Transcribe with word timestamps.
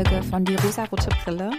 Folge 0.00 0.22
von 0.22 0.44
Die 0.46 0.54
rosarote 0.54 1.10
Brille. 1.24 1.50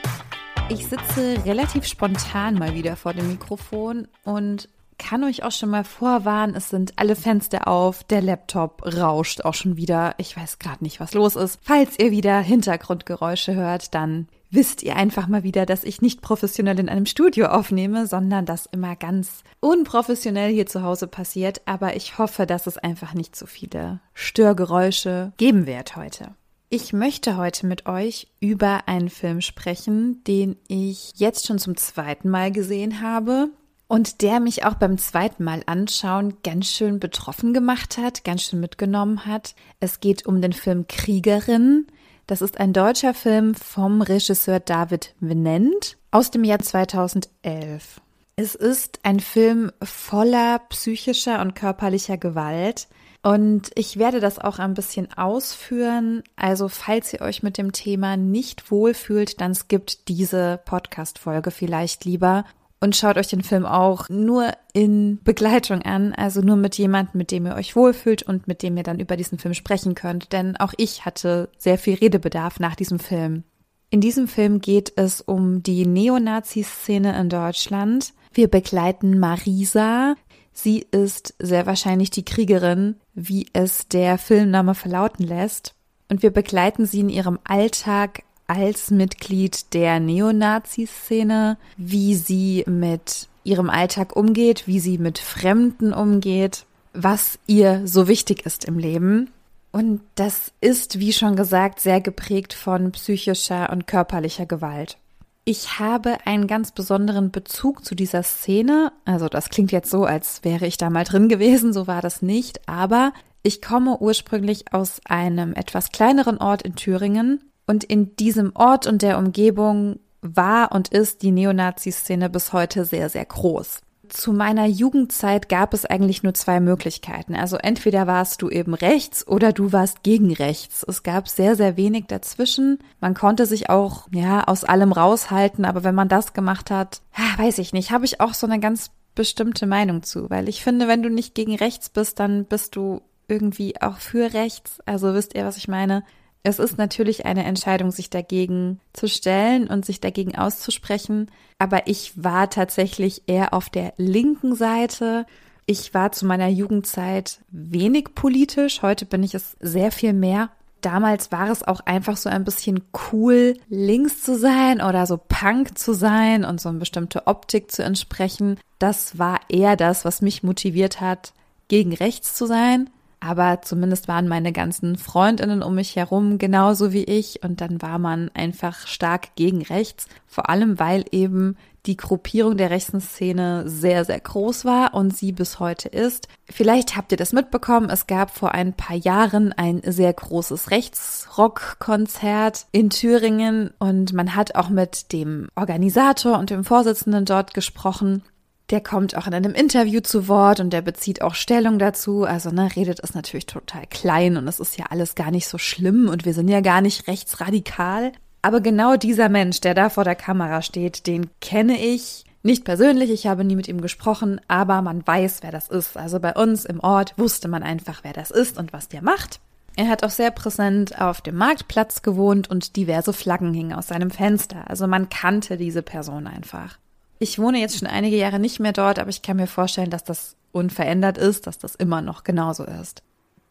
Ich 0.70 0.88
sitze 0.88 1.46
relativ 1.46 1.86
spontan 1.86 2.56
mal 2.56 2.74
wieder 2.74 2.96
vor 2.96 3.14
dem 3.14 3.28
Mikrofon 3.28 4.08
und 4.24 4.68
kann 4.98 5.24
euch 5.24 5.44
auch 5.44 5.52
schon 5.52 5.70
mal 5.70 5.84
vorwarnen, 5.84 6.56
es 6.56 6.70
sind 6.70 6.94
alle 6.96 7.16
Fenster 7.16 7.68
auf, 7.68 8.04
der 8.04 8.22
Laptop 8.22 8.82
rauscht 8.98 9.42
auch 9.42 9.54
schon 9.54 9.78
wieder. 9.78 10.16
Ich 10.18 10.36
weiß 10.36 10.58
gerade 10.58 10.84
nicht, 10.84 11.00
was 11.00 11.14
los 11.14 11.36
ist. 11.36 11.60
Falls 11.62 12.00
ihr 12.00 12.10
wieder 12.10 12.40
Hintergrundgeräusche 12.40 13.54
hört, 13.54 13.94
dann 13.94 14.28
wisst 14.50 14.82
ihr 14.82 14.96
einfach 14.96 15.28
mal 15.28 15.44
wieder, 15.44 15.68
dass 15.68 15.84
ich 15.84 16.02
nicht 16.02 16.22
professionell 16.22 16.80
in 16.80 16.90
einem 16.90 17.06
Studio 17.06 17.48
aufnehme, 17.48 18.08
sondern 18.08 18.48
das 18.48 18.66
immer 18.66 18.96
ganz 18.96 19.44
unprofessionell 19.60 20.52
hier 20.52 20.66
zu 20.66 20.82
Hause 20.82 21.06
passiert. 21.06 21.62
Aber 21.66 21.96
ich 21.96 22.18
hoffe, 22.18 22.48
dass 22.48 22.66
es 22.66 22.80
einfach 22.80 23.14
nicht 23.14 23.36
so 23.36 23.46
viele 23.46 24.00
Störgeräusche 24.16 25.32
geben 25.38 25.68
wird 25.68 25.96
heute. 25.96 26.34
Ich 26.74 26.94
möchte 26.94 27.36
heute 27.36 27.68
mit 27.68 27.86
euch 27.86 28.30
über 28.40 28.88
einen 28.88 29.10
Film 29.10 29.42
sprechen, 29.42 30.24
den 30.24 30.56
ich 30.70 31.12
jetzt 31.16 31.46
schon 31.46 31.60
zum 31.60 31.76
zweiten 31.76 32.30
Mal 32.30 32.50
gesehen 32.50 33.02
habe 33.02 33.50
und 33.90 34.22
der 34.22 34.40
mich 34.40 34.64
auch 34.64 34.76
beim 34.76 34.98
zweiten 34.98 35.44
Mal 35.44 35.64
anschauen 35.66 36.36
ganz 36.44 36.68
schön 36.72 37.02
betroffen 37.02 37.54
gemacht 37.54 37.98
hat, 37.98 38.24
ganz 38.24 38.44
schön 38.44 38.62
mitgenommen 38.62 39.26
hat. 39.26 39.54
Es 39.82 40.00
geht 40.00 40.26
um 40.26 40.42
den 40.42 40.54
Film 40.54 40.88
Kriegerin. 40.88 41.88
Das 42.26 42.42
ist 42.42 42.58
ein 42.58 42.72
deutscher 42.72 43.14
Film 43.14 43.54
vom 43.54 44.02
Regisseur 44.02 44.62
David 44.62 45.14
Venent 45.20 45.98
aus 46.10 46.32
dem 46.32 46.46
Jahr 46.46 46.60
2011. 46.60 48.00
Es 48.38 48.56
ist 48.56 49.02
ein 49.04 49.20
Film 49.20 49.74
voller 49.84 50.60
psychischer 50.70 51.42
und 51.42 51.54
körperlicher 51.54 52.18
Gewalt. 52.18 52.88
Und 53.24 53.70
ich 53.76 53.98
werde 53.98 54.20
das 54.20 54.40
auch 54.40 54.58
ein 54.58 54.74
bisschen 54.74 55.14
ausführen. 55.16 56.24
Also 56.36 56.68
falls 56.68 57.14
ihr 57.14 57.22
euch 57.22 57.44
mit 57.44 57.58
dem 57.58 57.72
Thema 57.72 58.18
nicht 58.18 58.72
wohlfühlt, 58.72 59.40
dann 59.42 59.54
skippt 59.54 60.08
diese 60.08 60.60
Podcast-Folge 60.66 61.52
vielleicht 61.52 62.06
lieber 62.06 62.46
und 62.80 62.96
schaut 62.96 63.18
euch 63.18 63.28
den 63.28 63.44
Film 63.44 63.66
auch 63.66 64.10
nur 64.10 64.52
in 64.74 65.20
Begleitung 65.24 65.84
an, 65.84 66.14
also 66.14 66.42
nur 66.42 66.56
mit 66.56 66.78
jemandem, 66.80 67.20
mit 67.20 67.32
dem 67.32 67.46
ihr 67.46 67.56
euch 67.56 67.76
wohlfühlt 67.76 68.24
und 68.24 68.48
mit 68.48 68.64
dem 68.64 68.76
ihr 68.76 68.84
dann 68.84 69.00
über 69.00 69.16
diesen 69.16 69.38
Film 69.38 69.54
sprechen 69.54 69.94
könnt, 69.94 70.34
denn 70.34 70.58
auch 70.58 70.74
ich 70.78 71.06
hatte 71.06 71.50
sehr 71.58 71.78
viel 71.78 71.94
Redebedarf 71.96 72.60
nach 72.60 72.76
diesem 72.76 72.98
Film. 72.98 73.44
In 73.92 74.02
diesem 74.02 74.28
Film 74.28 74.62
geht 74.62 74.94
es 74.96 75.22
um 75.22 75.62
die 75.62 75.86
Neonazi-Szene 75.86 77.20
in 77.20 77.30
Deutschland. 77.30 78.14
Wir 78.34 78.48
begleiten 78.48 79.20
Marisa. 79.20 80.16
Sie 80.54 80.86
ist 80.92 81.34
sehr 81.40 81.66
wahrscheinlich 81.66 82.10
die 82.12 82.26
Kriegerin, 82.26 82.96
wie 83.14 83.48
es 83.54 83.88
der 83.88 84.18
Filmname 84.18 84.76
verlauten 84.76 85.24
lässt. 85.24 85.74
Und 86.10 86.24
wir 86.24 86.32
begleiten 86.32 86.86
sie 86.86 87.00
in 87.00 87.10
ihrem 87.10 87.40
Alltag 87.44 88.24
als 88.48 88.92
Mitglied 88.92 89.74
der 89.74 90.00
Neonazi-Szene, 90.00 91.58
wie 91.78 92.16
sie 92.16 92.66
mit 92.68 93.30
ihrem 93.44 93.70
Alltag 93.70 94.16
umgeht, 94.16 94.68
wie 94.68 94.80
sie 94.80 94.98
mit 94.98 95.20
Fremden 95.20 95.94
umgeht, 95.94 96.66
was 96.94 97.40
ihr 97.48 97.88
so 97.88 98.08
wichtig 98.10 98.46
ist 98.46 98.66
im 98.66 98.78
Leben. 98.78 99.30
Und 99.72 100.02
das 100.16 100.52
ist, 100.60 101.00
wie 101.00 101.14
schon 101.14 101.38
gesagt, 101.38 101.80
sehr 101.80 102.02
geprägt 102.02 102.54
von 102.54 102.92
psychischer 102.92 103.70
und 103.72 103.88
körperlicher 103.88 104.46
Gewalt. 104.46 104.98
Ich 105.44 105.80
habe 105.80 106.18
einen 106.26 106.46
ganz 106.46 106.72
besonderen 106.72 107.32
Bezug 107.32 107.84
zu 107.84 107.96
dieser 107.96 108.22
Szene. 108.22 108.92
Also 109.06 109.28
das 109.28 109.50
klingt 109.50 109.72
jetzt 109.72 109.90
so, 109.90 110.06
als 110.06 110.44
wäre 110.44 110.68
ich 110.68 110.78
da 110.78 110.90
mal 110.90 111.04
drin 111.04 111.30
gewesen, 111.30 111.74
so 111.74 111.88
war 111.88 112.02
das 112.02 112.22
nicht. 112.22 112.68
Aber 112.70 113.12
ich 113.42 113.62
komme 113.62 113.98
ursprünglich 114.00 114.72
aus 114.72 115.02
einem 115.06 115.54
etwas 115.54 115.92
kleineren 115.92 116.38
Ort 116.38 116.62
in 116.62 116.76
Thüringen 116.76 117.44
und 117.66 117.84
in 117.84 118.16
diesem 118.16 118.52
Ort 118.56 118.86
und 118.86 119.02
der 119.02 119.18
Umgebung 119.18 120.00
war 120.22 120.72
und 120.74 120.90
ist 120.90 121.24
die 121.24 121.32
Neonazi-Szene 121.32 122.30
bis 122.30 122.54
heute 122.54 122.86
sehr, 122.86 123.10
sehr 123.10 123.26
groß. 123.26 123.82
Zu 124.12 124.34
meiner 124.34 124.66
Jugendzeit 124.66 125.48
gab 125.48 125.74
es 125.74 125.86
eigentlich 125.86 126.22
nur 126.22 126.34
zwei 126.34 126.60
Möglichkeiten. 126.60 127.34
Also 127.34 127.56
entweder 127.56 128.08
warst 128.08 128.42
du 128.42 128.50
eben 128.50 128.74
rechts 128.74 129.26
oder 129.26 129.54
du 129.54 129.72
warst 129.72 130.04
gegen 130.04 130.34
rechts. 130.34 130.84
Es 130.86 131.04
gab 131.04 131.30
sehr, 131.30 131.56
sehr 131.56 131.78
wenig 131.78 132.08
dazwischen. 132.08 132.80
Man 133.00 133.14
konnte 133.14 133.46
sich 133.46 133.70
auch, 133.70 134.10
ja, 134.12 134.44
aus 134.44 134.66
allem 134.66 134.92
raushalten, 134.92 135.64
aber 135.64 135.86
wenn 135.86 135.96
man 135.96 136.10
das 136.10 136.34
gemacht 136.34 136.72
hat, 136.72 137.02
weiß 137.38 137.60
ich 137.60 137.72
nicht, 137.72 137.92
habe 137.92 138.04
ich 138.04 138.20
auch 138.20 138.34
so 138.34 138.46
eine 138.46 138.60
ganz 138.60 138.92
bestimmte 139.16 139.66
Meinung 139.66 140.04
zu, 140.04 140.30
weil 140.30 140.50
ich 140.50 140.62
finde, 140.62 140.90
wenn 140.90 141.04
du 141.04 141.10
nicht 141.10 141.34
gegen 141.34 141.56
rechts 141.56 141.88
bist, 141.88 142.20
dann 142.20 142.44
bist 142.44 142.76
du 142.76 143.02
irgendwie 143.30 143.82
auch 143.82 143.98
für 144.00 144.34
rechts. 144.34 144.82
Also 144.86 145.14
wisst 145.14 145.36
ihr, 145.36 145.46
was 145.46 145.56
ich 145.56 145.70
meine? 145.70 146.04
Es 146.44 146.58
ist 146.58 146.78
natürlich 146.78 147.26
eine 147.26 147.44
Entscheidung, 147.44 147.92
sich 147.92 148.10
dagegen 148.10 148.80
zu 148.94 149.08
stellen 149.08 149.68
und 149.68 149.86
sich 149.86 150.02
dagegen 150.02 150.36
auszusprechen, 150.36 151.30
aber 151.60 151.88
ich 151.88 152.14
war 152.16 152.50
tatsächlich 152.50 153.24
eher 153.28 153.54
auf 153.54 153.70
der 153.70 153.94
linken 153.98 154.56
Seite. 154.56 155.28
Ich 155.68 155.94
war 155.94 156.12
zu 156.12 156.26
meiner 156.26 156.48
Jugendzeit 156.48 157.42
wenig 157.52 158.16
politisch, 158.16 158.82
heute 158.82 159.06
bin 159.06 159.22
ich 159.22 159.36
es 159.36 159.56
sehr 159.60 159.92
viel 159.92 160.14
mehr. 160.14 160.50
Damals 160.82 161.32
war 161.32 161.52
es 161.52 161.62
auch 161.62 161.82
einfach 161.82 162.18
so 162.18 162.28
ein 162.28 162.44
bisschen 162.44 162.82
cool, 163.12 163.56
links 163.70 164.24
zu 164.24 164.36
sein 164.36 164.82
oder 164.82 165.06
so 165.06 165.18
Punk 165.18 165.78
zu 165.78 165.94
sein 165.94 166.44
und 166.44 166.60
so 166.60 166.70
eine 166.70 166.80
bestimmte 166.80 167.28
Optik 167.28 167.72
zu 167.72 167.84
entsprechen. 167.84 168.60
Das 168.80 169.20
war 169.20 169.42
eher 169.48 169.76
das, 169.76 170.06
was 170.06 170.24
mich 170.24 170.42
motiviert 170.42 171.00
hat, 171.00 171.34
gegen 171.68 171.94
rechts 171.94 172.34
zu 172.34 172.48
sein 172.48 172.90
aber 173.22 173.62
zumindest 173.62 174.08
waren 174.08 174.28
meine 174.28 174.52
ganzen 174.52 174.98
Freundinnen 174.98 175.62
um 175.62 175.76
mich 175.76 175.96
herum 175.96 176.40
genauso 176.40 176.92
wie 176.92 177.04
ich. 177.04 177.44
Und 177.44 177.62
dann 177.62 177.82
war 177.82 178.00
man 178.00 178.32
einfach 178.34 178.88
stark 178.88 179.36
gegen 179.36 179.62
rechts, 179.62 180.08
vor 180.26 180.50
allem 180.50 180.80
weil 180.80 181.06
eben 181.12 181.56
die 181.86 181.98
Gruppierung 181.98 182.58
der 182.58 182.70
rechten 182.70 183.00
Szene 183.00 183.64
sehr, 183.68 184.06
sehr 184.06 184.20
groß 184.20 184.66
war 184.66 184.94
und 184.94 185.16
sie 185.16 185.32
bis 185.32 185.60
heute 185.60 185.88
ist. 185.88 186.28
Vielleicht 186.46 186.96
habt 186.96 187.12
ihr 187.12 187.18
das 187.18 187.34
mitbekommen, 187.34 187.90
es 187.90 188.08
gab 188.08 188.32
vor 188.32 188.54
ein 188.54 188.74
paar 188.74 188.96
Jahren 188.96 189.54
ein 189.54 189.82
sehr 189.86 190.14
großes 190.14 190.72
Rechtsrock-Konzert 190.72 192.66
in 192.72 192.90
Thüringen. 192.90 193.72
Und 193.80 194.14
man 194.14 194.36
hat 194.36 194.56
auch 194.56 194.70
mit 194.70 195.12
dem 195.14 195.48
Organisator 195.56 196.38
und 196.38 196.50
dem 196.50 196.64
Vorsitzenden 196.64 197.26
dort 197.26 197.54
gesprochen 197.54 198.24
der 198.72 198.82
kommt 198.82 199.16
auch 199.18 199.28
in 199.28 199.34
einem 199.34 199.54
Interview 199.54 200.00
zu 200.00 200.28
Wort 200.28 200.60
und 200.60 200.72
der 200.72 200.82
bezieht 200.82 201.22
auch 201.22 201.36
Stellung 201.36 201.78
dazu. 201.78 202.24
Also, 202.24 202.50
ne, 202.52 202.70
redet 202.76 203.00
ist 203.00 203.16
natürlich 203.16 203.46
total 203.46 203.86
klein 203.90 204.38
und 204.38 204.48
es 204.48 204.60
ist 204.60 204.78
ja 204.78 204.86
alles 204.90 205.16
gar 205.16 205.30
nicht 205.30 205.48
so 205.48 205.58
schlimm 205.58 206.08
und 206.08 206.26
wir 206.26 206.34
sind 206.34 206.48
ja 206.48 206.62
gar 206.62 206.82
nicht 206.82 207.08
rechtsradikal. 207.08 208.14
Aber 208.42 208.62
genau 208.62 208.96
dieser 208.96 209.30
Mensch, 209.30 209.62
der 209.62 209.74
da 209.74 209.90
vor 209.90 210.04
der 210.04 210.16
Kamera 210.16 210.62
steht, 210.62 211.06
den 211.06 211.30
kenne 211.42 211.80
ich 211.80 212.26
nicht 212.44 212.66
persönlich, 212.66 213.12
ich 213.12 213.28
habe 213.28 213.44
nie 213.44 213.56
mit 213.56 213.68
ihm 213.68 213.82
gesprochen, 213.82 214.42
aber 214.48 214.82
man 214.82 215.06
weiß, 215.06 215.40
wer 215.42 215.52
das 215.52 215.68
ist. 215.68 215.96
Also 215.96 216.20
bei 216.20 216.34
uns 216.34 216.66
im 216.66 216.80
Ort 216.80 217.14
wusste 217.18 217.48
man 217.48 217.62
einfach, 217.62 218.00
wer 218.04 218.14
das 218.14 218.32
ist 218.32 218.58
und 218.58 218.74
was 218.74 218.88
der 218.88 219.04
macht. 219.04 219.40
Er 219.76 219.90
hat 219.90 220.04
auch 220.04 220.10
sehr 220.10 220.32
präsent 220.32 221.00
auf 221.00 221.22
dem 221.22 221.36
Marktplatz 221.36 222.02
gewohnt 222.02 222.50
und 222.50 222.76
diverse 222.76 223.14
Flaggen 223.14 223.54
hingen 223.54 223.74
aus 223.74 223.88
seinem 223.88 224.10
Fenster. 224.10 224.70
Also 224.70 224.88
man 224.88 225.10
kannte 225.10 225.56
diese 225.56 225.84
Person 225.84 226.26
einfach. 226.26 226.78
Ich 227.22 227.38
wohne 227.38 227.60
jetzt 227.60 227.78
schon 227.78 227.88
einige 227.88 228.18
Jahre 228.18 228.40
nicht 228.40 228.60
mehr 228.60 228.74
dort, 228.74 228.98
aber 228.98 229.12
ich 229.12 229.22
kann 229.22 229.38
mir 229.38 229.46
vorstellen, 229.46 229.92
dass 229.92 230.04
das 230.04 230.36
unverändert 230.52 231.20
ist, 231.20 231.46
dass 231.46 231.60
das 231.60 231.76
immer 231.76 232.02
noch 232.02 232.24
genauso 232.24 232.64
ist. 232.64 233.04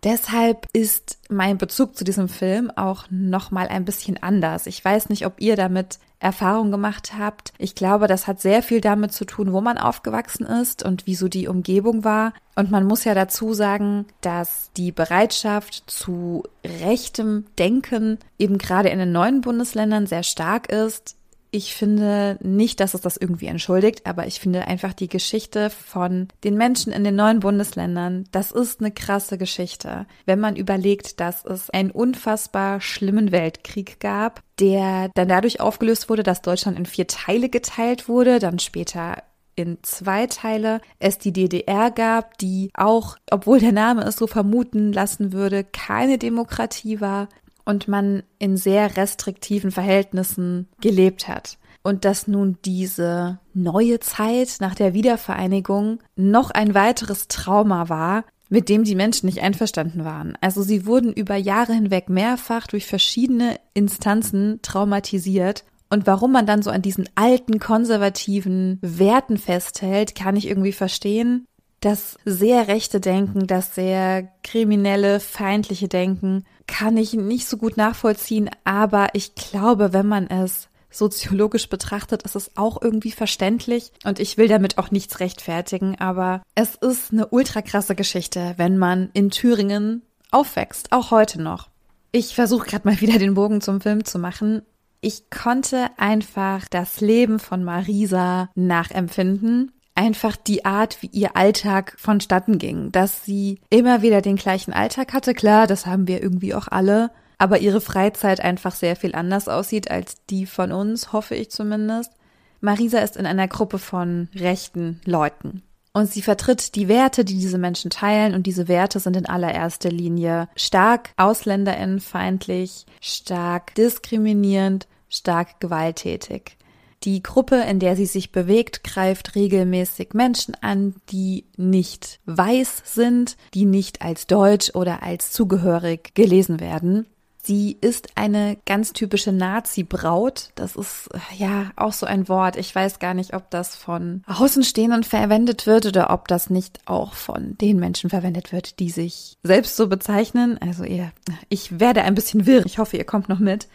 Deshalb 0.03 0.67
ist 0.73 1.19
mein 1.29 1.57
Bezug 1.57 1.95
zu 1.95 2.03
diesem 2.03 2.29
Film 2.29 2.73
auch 2.73 3.05
noch 3.11 3.53
mal 3.53 3.69
ein 3.69 3.85
bisschen 3.85 4.21
anders. 4.21 4.67
Ich 4.67 4.85
weiß 4.85 5.09
nicht, 5.09 5.25
ob 5.25 5.41
ihr 5.41 5.55
damit 5.55 6.01
Erfahrung 6.19 6.73
gemacht 6.73 7.13
habt. 7.17 7.53
Ich 7.59 7.77
glaube, 7.77 8.09
das 8.09 8.27
hat 8.27 8.41
sehr 8.41 8.65
viel 8.65 8.81
damit 8.81 9.13
zu 9.13 9.25
tun, 9.25 9.53
wo 9.53 9.61
man 9.61 9.79
aufgewachsen 9.79 10.47
ist 10.47 10.83
und 10.85 11.07
wie 11.07 11.15
so 11.15 11.29
die 11.29 11.47
Umgebung 11.47 12.03
war. 12.03 12.33
Und 12.57 12.73
man 12.73 12.85
muss 12.85 13.05
ja 13.05 13.15
dazu 13.15 13.55
sagen, 13.55 14.07
dass 14.21 14.73
die 14.77 14.91
Bereitschaft 14.91 15.85
zu 15.87 16.43
rechtem 16.83 17.45
Denken 17.57 18.19
eben 18.37 18.59
gerade 18.59 18.89
in 18.89 18.99
den 18.99 19.13
neuen 19.13 19.43
Bundesländern 19.43 20.09
sehr 20.09 20.25
stark 20.25 20.73
ist. 20.73 21.15
Ich 21.53 21.75
finde 21.75 22.39
nicht, 22.43 22.79
dass 22.79 22.95
es 22.95 23.01
das 23.01 23.17
irgendwie 23.17 23.47
entschuldigt, 23.47 24.07
aber 24.07 24.27
ich 24.29 24.39
finde 24.39 24.69
einfach 24.69 24.93
die 24.93 25.09
Geschichte 25.09 25.71
von 25.71 26.29
den 26.45 26.57
Menschen 26.57 26.93
in 26.93 27.03
den 27.03 27.17
neuen 27.17 27.41
Bundesländern, 27.41 28.25
das 28.31 28.53
ist 28.53 28.81
eine 28.81 28.93
krasse 28.93 29.37
Geschichte. 29.37 30.07
Wenn 30.27 30.39
man 30.39 30.55
überlegt, 30.55 31.19
dass 31.19 31.45
es 31.45 31.69
einen 31.71 31.91
unfassbar 31.91 32.81
schlimmen 32.81 33.33
Weltkrieg 33.33 33.99
gab, 33.99 34.43
der 34.61 35.11
dann 35.15 35.29
dadurch 35.29 35.61
aufgelöst 35.61 36.09
wurde, 36.09 36.23
dass 36.23 36.43
Deutschland 36.43 36.79
in 36.79 36.87
vier 36.87 37.09
Teile 37.09 37.49
geteilt 37.49 38.09
wurde, 38.09 38.39
dann 38.39 38.61
später 38.61 39.17
in 39.57 39.79
zwei 39.83 40.27
Teile 40.27 40.81
es 40.99 41.19
die 41.19 41.33
DDR 41.33 41.91
gab, 41.91 42.39
die 42.39 42.71
auch, 42.75 43.17
obwohl 43.31 43.61
der 43.61 43.73
Name 43.73 44.03
es 44.05 44.17
so 44.17 44.27
vermuten 44.27 44.93
lassen 44.93 45.33
würde, 45.33 45.65
keine 45.65 46.17
Demokratie 46.19 47.01
war, 47.01 47.29
und 47.65 47.89
man 47.89 48.23
in 48.39 48.57
sehr 48.57 48.97
restriktiven 48.97 49.71
Verhältnissen 49.71 50.69
gelebt 50.81 51.29
hat. 51.29 51.59
Und 51.83 52.05
dass 52.05 52.29
nun 52.29 52.59
diese 52.65 53.39
neue 53.55 54.01
Zeit 54.01 54.57
nach 54.61 54.75
der 54.75 54.93
Wiedervereinigung 54.93 56.01
noch 56.15 56.51
ein 56.51 56.75
weiteres 56.75 57.29
Trauma 57.29 57.89
war, 57.89 58.25
mit 58.51 58.69
dem 58.69 58.85
die 58.85 58.97
Menschen 58.97 59.27
nicht 59.27 59.41
einverstanden 59.41 60.05
waren. 60.05 60.37
Also 60.41 60.63
sie 60.63 60.85
wurden 60.85 61.13
über 61.13 61.37
Jahre 61.37 61.73
hinweg 61.73 62.11
mehrfach 62.11 62.67
durch 62.67 62.85
verschiedene 62.85 63.57
Instanzen 63.73 64.59
traumatisiert. 64.61 65.65
Und 65.89 66.07
warum 66.07 66.33
man 66.33 66.47
dann 66.47 66.63
so 66.63 66.71
an 66.71 66.83
diesen 66.83 67.09
alten 67.15 67.59
konservativen 67.61 68.79
Werten 68.83 69.39
festhält, 69.39 70.15
kann 70.15 70.37
ich 70.37 70.49
irgendwie 70.49 70.73
verstehen. 70.73 71.47
Das 71.81 72.19
sehr 72.25 72.69
rechte 72.69 73.01
Denken, 73.01 73.47
das 73.47 73.75
sehr 73.75 74.29
kriminelle, 74.43 75.19
feindliche 75.19 75.89
Denken 75.89 76.45
kann 76.71 76.97
ich 76.97 77.13
nicht 77.13 77.47
so 77.47 77.57
gut 77.57 77.77
nachvollziehen, 77.77 78.49
aber 78.65 79.09
ich 79.15 79.35
glaube, 79.35 79.93
wenn 79.93 80.07
man 80.07 80.29
es 80.29 80.69
soziologisch 80.91 81.69
betrachtet 81.69 82.23
ist 82.25 82.35
es 82.35 82.57
auch 82.57 82.83
irgendwie 82.83 83.13
verständlich 83.13 83.93
und 84.05 84.19
ich 84.19 84.37
will 84.37 84.49
damit 84.49 84.79
auch 84.79 84.91
nichts 84.91 85.21
rechtfertigen, 85.21 85.97
aber 86.01 86.43
es 86.55 86.75
ist 86.75 87.13
eine 87.13 87.29
ultra 87.29 87.63
krasse 87.63 87.95
Geschichte, 87.95 88.55
wenn 88.57 88.77
man 88.77 89.11
in 89.13 89.31
Thüringen 89.31 90.03
aufwächst, 90.31 90.93
auch 90.93 91.11
heute 91.11 91.41
noch. 91.41 91.69
Ich 92.13 92.35
versuche 92.35 92.67
gerade 92.67 92.89
mal 92.89 93.01
wieder 93.01 93.19
den 93.19 93.35
Bogen 93.35 93.61
zum 93.61 93.81
Film 93.81 94.05
zu 94.05 94.19
machen. 94.19 94.63
Ich 95.01 95.31
konnte 95.31 95.91
einfach 95.97 96.67
das 96.69 97.01
Leben 97.01 97.39
von 97.39 97.63
Marisa 97.63 98.51
nachempfinden. 98.55 99.73
Einfach 100.01 100.37
die 100.37 100.65
Art, 100.65 101.03
wie 101.03 101.11
ihr 101.13 101.37
Alltag 101.37 101.95
vonstatten 101.99 102.57
ging, 102.57 102.91
dass 102.91 103.25
sie 103.25 103.61
immer 103.69 104.01
wieder 104.01 104.23
den 104.23 104.37
gleichen 104.37 104.73
Alltag 104.73 105.13
hatte. 105.13 105.35
Klar, 105.35 105.67
das 105.67 105.85
haben 105.85 106.09
wir 106.09 106.23
irgendwie 106.23 106.55
auch 106.55 106.69
alle 106.69 107.11
aber 107.41 107.59
ihre 107.59 107.81
Freizeit 107.81 108.41
einfach 108.41 108.75
sehr 108.75 108.97
viel 108.97 109.15
anders 109.15 109.49
aussieht 109.49 109.91
als 109.91 110.27
die 110.29 110.45
von 110.45 110.73
uns, 110.73 111.15
hoffe 111.15 111.35
ich 111.35 111.51
zumindest. 111.51 112.13
Marisa 112.61 112.99
ist 112.99 113.17
in 113.17 113.25
einer 113.25 113.49
Gruppe 113.49 113.79
von 113.79 114.29
rechten 114.35 115.01
Leuten. 115.07 115.63
Und 115.95 116.13
sie 116.13 116.21
vertritt 116.21 116.75
die 116.75 116.87
Werte, 116.87 117.25
die 117.25 117.39
diese 117.39 117.57
Menschen 117.57 117.91
teilen, 117.91 118.35
und 118.35 118.47
diese 118.47 118.69
Werte 118.69 119.01
sind 119.01 119.17
in 119.17 119.25
allererster 119.25 119.91
Linie 119.91 120.51
stark 120.55 121.13
ausländerinnenfeindlich, 121.17 122.85
stark 123.01 123.75
diskriminierend, 123.75 124.87
stark 125.09 125.61
gewalttätig. 125.61 126.59
Die 127.05 127.23
Gruppe, 127.23 127.57
in 127.57 127.79
der 127.79 127.97
sie 127.97 128.07
sich 128.07 128.31
bewegt, 128.31 128.85
greift 128.85 129.35
regelmäßig 129.35 130.11
Menschen 130.13 130.55
an, 130.61 130.95
die 131.11 131.45
nicht 131.57 132.21
weiß 132.27 132.83
sind, 132.85 133.37
die 133.55 133.65
nicht 133.65 134.03
als 134.03 134.27
deutsch 134.27 134.75
oder 134.75 135.03
als 135.03 135.33
zugehörig 135.33 136.15
gelesen 136.15 136.61
werden. 136.61 137.07
Sie 137.43 137.79
ist 137.81 138.09
eine 138.17 138.59
ganz 138.67 138.93
typische 138.93 139.33
Nazi-Braut. 139.33 140.51
Das 140.57 140.77
ist 140.77 141.09
ja 141.39 141.71
auch 141.75 141.95
so 141.95 142.05
ein 142.05 142.29
Wort. 142.29 142.57
Ich 142.57 142.75
weiß 142.75 142.99
gar 142.99 143.15
nicht, 143.15 143.35
ob 143.35 143.51
das 143.51 143.75
von 143.77 144.23
Außenstehenden 144.27 145.05
verwendet 145.05 145.67
wird 145.67 145.87
oder 145.87 146.11
ob 146.11 146.29
das 146.29 146.51
nicht 146.51 146.81
auch 146.85 147.15
von 147.15 147.57
den 147.57 147.81
Menschen 147.81 148.11
verwendet 148.11 148.53
wird, 148.53 148.79
die 148.79 148.91
sich 148.91 149.39
selbst 149.43 149.77
so 149.77 149.89
bezeichnen. 149.89 150.59
Also 150.61 150.85
ihr, 150.85 151.13
ich 151.49 151.81
werde 151.81 152.03
ein 152.03 152.15
bisschen 152.15 152.45
wirr. 152.45 152.67
Ich 152.67 152.79
hoffe, 152.79 152.99
ihr 152.99 153.05
kommt 153.05 153.31
noch 153.31 153.39
mit. 153.39 153.69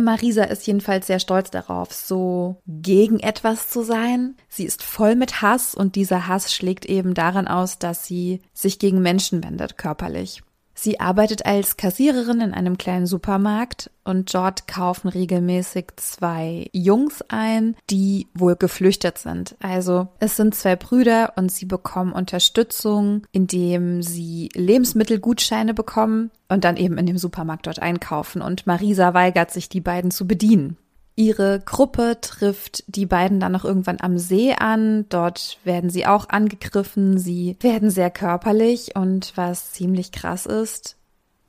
Marisa 0.00 0.44
ist 0.44 0.66
jedenfalls 0.66 1.06
sehr 1.06 1.20
stolz 1.20 1.50
darauf, 1.50 1.92
so 1.92 2.56
gegen 2.66 3.20
etwas 3.20 3.68
zu 3.68 3.82
sein. 3.82 4.36
Sie 4.48 4.64
ist 4.64 4.82
voll 4.82 5.14
mit 5.14 5.42
Hass 5.42 5.74
und 5.74 5.96
dieser 5.96 6.26
Hass 6.26 6.52
schlägt 6.52 6.84
eben 6.86 7.14
daran 7.14 7.46
aus, 7.46 7.78
dass 7.78 8.06
sie 8.06 8.40
sich 8.52 8.78
gegen 8.78 9.00
Menschen 9.02 9.44
wendet, 9.44 9.78
körperlich. 9.78 10.42
Sie 10.84 11.00
arbeitet 11.00 11.46
als 11.46 11.78
Kassiererin 11.78 12.42
in 12.42 12.52
einem 12.52 12.76
kleinen 12.76 13.06
Supermarkt 13.06 13.90
und 14.04 14.34
dort 14.34 14.68
kaufen 14.68 15.08
regelmäßig 15.08 15.86
zwei 15.96 16.68
Jungs 16.74 17.24
ein, 17.28 17.74
die 17.88 18.26
wohl 18.34 18.54
geflüchtet 18.54 19.16
sind. 19.16 19.56
Also 19.62 20.08
es 20.20 20.36
sind 20.36 20.54
zwei 20.54 20.76
Brüder 20.76 21.32
und 21.36 21.50
sie 21.50 21.64
bekommen 21.64 22.12
Unterstützung, 22.12 23.26
indem 23.32 24.02
sie 24.02 24.50
Lebensmittelgutscheine 24.52 25.72
bekommen 25.72 26.30
und 26.50 26.64
dann 26.64 26.76
eben 26.76 26.98
in 26.98 27.06
dem 27.06 27.16
Supermarkt 27.16 27.66
dort 27.66 27.78
einkaufen. 27.78 28.42
Und 28.42 28.66
Marisa 28.66 29.14
weigert 29.14 29.52
sich, 29.52 29.70
die 29.70 29.80
beiden 29.80 30.10
zu 30.10 30.26
bedienen. 30.26 30.76
Ihre 31.16 31.60
Gruppe 31.60 32.18
trifft 32.20 32.84
die 32.88 33.06
beiden 33.06 33.38
dann 33.38 33.52
noch 33.52 33.64
irgendwann 33.64 34.00
am 34.00 34.18
See 34.18 34.52
an. 34.52 35.06
Dort 35.08 35.58
werden 35.64 35.90
sie 35.90 36.06
auch 36.06 36.28
angegriffen. 36.28 37.18
Sie 37.18 37.56
werden 37.60 37.90
sehr 37.90 38.10
körperlich 38.10 38.96
und 38.96 39.32
was 39.36 39.72
ziemlich 39.72 40.10
krass 40.10 40.46
ist, 40.46 40.96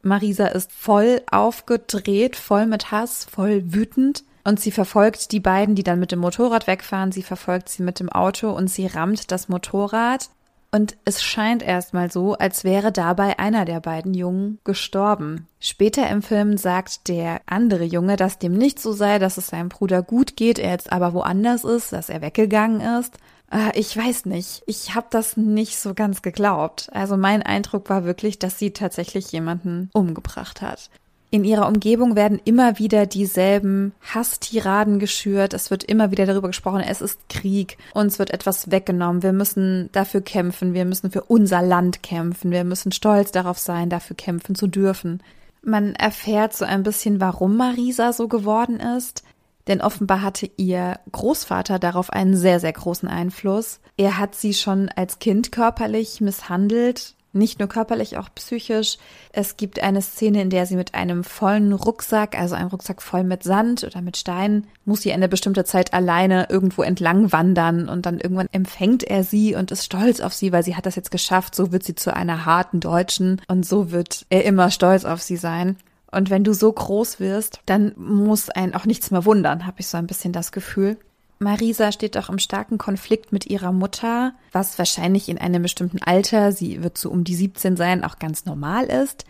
Marisa 0.05 0.45
ist 0.45 0.71
voll 0.71 1.23
aufgedreht, 1.31 2.35
voll 2.35 2.67
mit 2.67 2.91
Hass, 2.91 3.25
voll 3.25 3.73
wütend. 3.73 4.23
Und 4.43 4.59
sie 4.59 4.69
verfolgt 4.69 5.31
die 5.31 5.39
beiden, 5.39 5.73
die 5.73 5.81
dann 5.81 5.99
mit 5.99 6.11
dem 6.11 6.19
Motorrad 6.19 6.67
wegfahren. 6.67 7.11
Sie 7.11 7.23
verfolgt 7.23 7.69
sie 7.69 7.81
mit 7.81 7.99
dem 7.99 8.09
Auto 8.09 8.51
und 8.51 8.67
sie 8.67 8.85
rammt 8.85 9.31
das 9.31 9.49
Motorrad. 9.49 10.29
Und 10.75 10.97
es 11.05 11.23
scheint 11.23 11.63
erstmal 11.63 12.11
so, 12.11 12.33
als 12.33 12.65
wäre 12.65 12.91
dabei 12.91 13.39
einer 13.39 13.63
der 13.63 13.79
beiden 13.79 14.13
Jungen 14.13 14.59
gestorben. 14.65 15.47
Später 15.61 16.09
im 16.09 16.21
Film 16.21 16.57
sagt 16.57 17.07
der 17.07 17.39
andere 17.45 17.85
Junge, 17.85 18.17
dass 18.17 18.39
dem 18.39 18.51
nicht 18.51 18.81
so 18.81 18.91
sei, 18.91 19.17
dass 19.17 19.37
es 19.37 19.47
seinem 19.47 19.69
Bruder 19.69 20.03
gut 20.03 20.35
geht, 20.35 20.59
er 20.59 20.71
jetzt 20.71 20.91
aber 20.91 21.13
woanders 21.13 21.63
ist, 21.63 21.93
dass 21.93 22.09
er 22.09 22.21
weggegangen 22.21 22.81
ist. 22.99 23.17
Äh, 23.49 23.79
ich 23.79 23.95
weiß 23.95 24.25
nicht. 24.25 24.63
Ich 24.65 24.95
habe 24.95 25.07
das 25.11 25.37
nicht 25.37 25.77
so 25.77 25.93
ganz 25.93 26.21
geglaubt. 26.21 26.89
Also 26.91 27.15
mein 27.15 27.41
Eindruck 27.41 27.89
war 27.89 28.03
wirklich, 28.03 28.37
dass 28.37 28.59
sie 28.59 28.71
tatsächlich 28.71 29.31
jemanden 29.31 29.89
umgebracht 29.93 30.61
hat. 30.61 30.89
In 31.35 31.43
ihrer 31.43 31.67
Umgebung 31.67 32.15
werden 32.15 32.39
immer 32.45 32.79
wieder 32.79 33.05
dieselben 33.05 33.91
Hasstiraden 33.99 34.99
geschürt. 34.99 35.53
Es 35.53 35.69
wird 35.69 35.83
immer 35.83 36.09
wieder 36.09 36.25
darüber 36.25 36.47
gesprochen, 36.47 36.79
es 36.79 37.01
ist 37.01 37.27
Krieg, 37.27 37.77
uns 37.93 38.19
wird 38.19 38.31
etwas 38.31 38.71
weggenommen, 38.71 39.21
wir 39.21 39.33
müssen 39.33 39.89
dafür 39.91 40.21
kämpfen, 40.21 40.73
wir 40.73 40.85
müssen 40.85 41.11
für 41.11 41.23
unser 41.23 41.61
Land 41.61 42.03
kämpfen, 42.03 42.51
wir 42.51 42.63
müssen 42.63 42.93
stolz 42.93 43.33
darauf 43.33 43.59
sein, 43.59 43.89
dafür 43.89 44.15
kämpfen 44.15 44.55
zu 44.55 44.67
dürfen. 44.67 45.21
Man 45.61 45.93
erfährt 45.95 46.55
so 46.55 46.63
ein 46.63 46.83
bisschen, 46.83 47.19
warum 47.19 47.57
Marisa 47.57 48.13
so 48.13 48.29
geworden 48.29 48.79
ist. 48.79 49.25
Denn 49.67 49.81
offenbar 49.81 50.21
hatte 50.21 50.49
ihr 50.55 51.01
Großvater 51.11 51.79
darauf 51.79 52.11
einen 52.11 52.37
sehr, 52.37 52.61
sehr 52.61 52.71
großen 52.71 53.09
Einfluss. 53.09 53.81
Er 53.97 54.17
hat 54.19 54.35
sie 54.35 54.53
schon 54.53 54.87
als 54.95 55.19
Kind 55.19 55.51
körperlich 55.51 56.21
misshandelt 56.21 57.13
nicht 57.35 57.59
nur 57.59 57.69
körperlich, 57.69 58.17
auch 58.17 58.29
psychisch. 58.33 58.97
Es 59.31 59.57
gibt 59.57 59.81
eine 59.81 60.01
Szene, 60.01 60.41
in 60.41 60.49
der 60.49 60.65
sie 60.65 60.75
mit 60.75 60.93
einem 60.93 61.23
vollen 61.23 61.73
Rucksack, 61.73 62.39
also 62.39 62.55
einem 62.55 62.69
Rucksack 62.69 63.01
voll 63.01 63.23
mit 63.23 63.43
Sand 63.43 63.83
oder 63.83 64.01
mit 64.01 64.17
Steinen, 64.17 64.67
muss 64.85 65.01
sie 65.01 65.13
eine 65.13 65.27
bestimmte 65.27 65.65
Zeit 65.65 65.93
alleine 65.93 66.47
irgendwo 66.49 66.81
entlang 66.83 67.31
wandern 67.31 67.89
und 67.89 68.05
dann 68.05 68.19
irgendwann 68.19 68.49
empfängt 68.51 69.03
er 69.03 69.23
sie 69.23 69.55
und 69.55 69.71
ist 69.71 69.85
stolz 69.85 70.19
auf 70.19 70.33
sie, 70.33 70.51
weil 70.51 70.63
sie 70.63 70.75
hat 70.75 70.85
das 70.85 70.95
jetzt 70.95 71.11
geschafft. 71.11 71.55
So 71.55 71.71
wird 71.71 71.83
sie 71.83 71.95
zu 71.95 72.15
einer 72.15 72.45
harten 72.45 72.79
Deutschen 72.79 73.41
und 73.47 73.65
so 73.65 73.91
wird 73.91 74.25
er 74.29 74.45
immer 74.45 74.71
stolz 74.71 75.05
auf 75.05 75.21
sie 75.21 75.37
sein. 75.37 75.77
Und 76.11 76.29
wenn 76.29 76.45
du 76.45 76.53
so 76.53 76.71
groß 76.71 77.19
wirst, 77.19 77.59
dann 77.65 77.91
muss 77.97 78.49
einen 78.49 78.73
auch 78.73 78.85
nichts 78.85 79.11
mehr 79.11 79.25
wundern, 79.25 79.65
habe 79.65 79.81
ich 79.81 79.87
so 79.87 79.97
ein 79.97 80.07
bisschen 80.07 80.31
das 80.31 80.53
Gefühl. 80.53 80.97
Marisa 81.39 81.91
steht 81.91 82.17
auch 82.17 82.29
im 82.29 82.39
starken 82.39 82.77
Konflikt 82.77 83.31
mit 83.31 83.45
ihrer 83.47 83.71
Mutter, 83.71 84.33
was 84.51 84.77
wahrscheinlich 84.77 85.29
in 85.29 85.37
einem 85.37 85.61
bestimmten 85.61 86.01
Alter, 86.01 86.51
sie 86.51 86.81
wird 86.81 86.97
so 86.97 87.09
um 87.09 87.23
die 87.23 87.35
17 87.35 87.75
sein, 87.75 88.03
auch 88.03 88.19
ganz 88.19 88.45
normal 88.45 88.85
ist. 88.85 89.25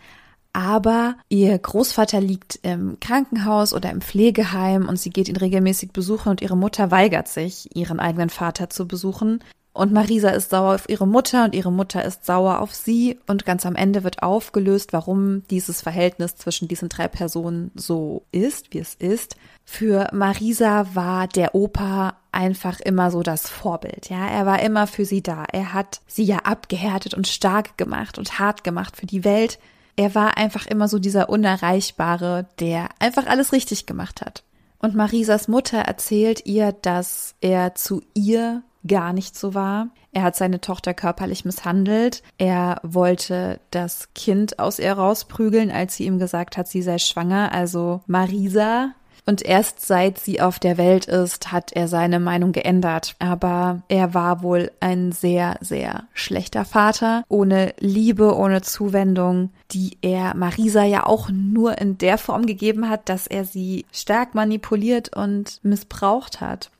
Aber 0.52 1.16
ihr 1.28 1.58
Großvater 1.58 2.20
liegt 2.20 2.60
im 2.62 2.98
Krankenhaus 2.98 3.74
oder 3.74 3.90
im 3.90 4.00
Pflegeheim 4.00 4.88
und 4.88 4.98
sie 4.98 5.10
geht 5.10 5.28
ihn 5.28 5.36
regelmäßig 5.36 5.92
besuchen 5.92 6.30
und 6.30 6.40
ihre 6.40 6.56
Mutter 6.56 6.90
weigert 6.90 7.28
sich, 7.28 7.76
ihren 7.76 8.00
eigenen 8.00 8.30
Vater 8.30 8.70
zu 8.70 8.88
besuchen. 8.88 9.44
Und 9.74 9.92
Marisa 9.92 10.30
ist 10.30 10.48
sauer 10.48 10.76
auf 10.76 10.88
ihre 10.88 11.06
Mutter 11.06 11.44
und 11.44 11.54
ihre 11.54 11.70
Mutter 11.70 12.02
ist 12.02 12.24
sauer 12.24 12.60
auf 12.60 12.74
sie 12.74 13.18
und 13.26 13.44
ganz 13.44 13.66
am 13.66 13.76
Ende 13.76 14.02
wird 14.04 14.22
aufgelöst, 14.22 14.94
warum 14.94 15.46
dieses 15.48 15.82
Verhältnis 15.82 16.36
zwischen 16.36 16.68
diesen 16.68 16.88
drei 16.88 17.08
Personen 17.08 17.70
so 17.74 18.24
ist, 18.32 18.72
wie 18.72 18.78
es 18.78 18.94
ist. 18.94 19.36
Für 19.68 20.08
Marisa 20.12 20.86
war 20.94 21.26
der 21.26 21.54
Opa 21.54 22.16
einfach 22.30 22.78
immer 22.80 23.10
so 23.10 23.22
das 23.22 23.50
Vorbild, 23.50 24.08
ja. 24.08 24.26
Er 24.26 24.46
war 24.46 24.62
immer 24.62 24.86
für 24.86 25.04
sie 25.04 25.22
da. 25.22 25.44
Er 25.52 25.74
hat 25.74 26.00
sie 26.06 26.22
ja 26.22 26.38
abgehärtet 26.44 27.14
und 27.14 27.26
stark 27.26 27.76
gemacht 27.76 28.16
und 28.16 28.38
hart 28.38 28.62
gemacht 28.62 28.96
für 28.96 29.06
die 29.06 29.24
Welt. 29.24 29.58
Er 29.96 30.14
war 30.14 30.36
einfach 30.36 30.66
immer 30.66 30.86
so 30.88 30.98
dieser 30.98 31.28
Unerreichbare, 31.28 32.46
der 32.60 32.90
einfach 33.00 33.26
alles 33.26 33.52
richtig 33.52 33.86
gemacht 33.86 34.20
hat. 34.20 34.44
Und 34.78 34.94
Marisas 34.94 35.48
Mutter 35.48 35.78
erzählt 35.78 36.46
ihr, 36.46 36.72
dass 36.72 37.34
er 37.40 37.74
zu 37.74 38.02
ihr 38.14 38.62
gar 38.86 39.12
nicht 39.12 39.36
so 39.36 39.52
war. 39.52 39.88
Er 40.12 40.22
hat 40.22 40.36
seine 40.36 40.60
Tochter 40.60 40.94
körperlich 40.94 41.44
misshandelt. 41.44 42.22
Er 42.38 42.80
wollte 42.84 43.58
das 43.72 44.10
Kind 44.14 44.60
aus 44.60 44.78
ihr 44.78 44.92
rausprügeln, 44.92 45.72
als 45.72 45.96
sie 45.96 46.04
ihm 46.04 46.18
gesagt 46.18 46.56
hat, 46.56 46.68
sie 46.68 46.82
sei 46.82 46.98
schwanger. 46.98 47.50
Also 47.52 48.02
Marisa. 48.06 48.92
Und 49.28 49.42
erst 49.42 49.84
seit 49.84 50.18
sie 50.18 50.40
auf 50.40 50.60
der 50.60 50.78
Welt 50.78 51.06
ist, 51.06 51.50
hat 51.50 51.72
er 51.72 51.88
seine 51.88 52.20
Meinung 52.20 52.52
geändert. 52.52 53.16
Aber 53.18 53.82
er 53.88 54.14
war 54.14 54.42
wohl 54.42 54.70
ein 54.78 55.10
sehr, 55.10 55.56
sehr 55.60 56.04
schlechter 56.14 56.64
Vater, 56.64 57.24
ohne 57.28 57.74
Liebe, 57.80 58.36
ohne 58.36 58.62
Zuwendung, 58.62 59.50
die 59.72 59.98
er 60.00 60.36
Marisa 60.36 60.84
ja 60.84 61.06
auch 61.06 61.28
nur 61.28 61.78
in 61.78 61.98
der 61.98 62.18
Form 62.18 62.46
gegeben 62.46 62.88
hat, 62.88 63.08
dass 63.08 63.26
er 63.26 63.44
sie 63.44 63.84
stark 63.90 64.36
manipuliert 64.36 65.16
und 65.16 65.58
missbraucht 65.64 66.40
hat. 66.40 66.70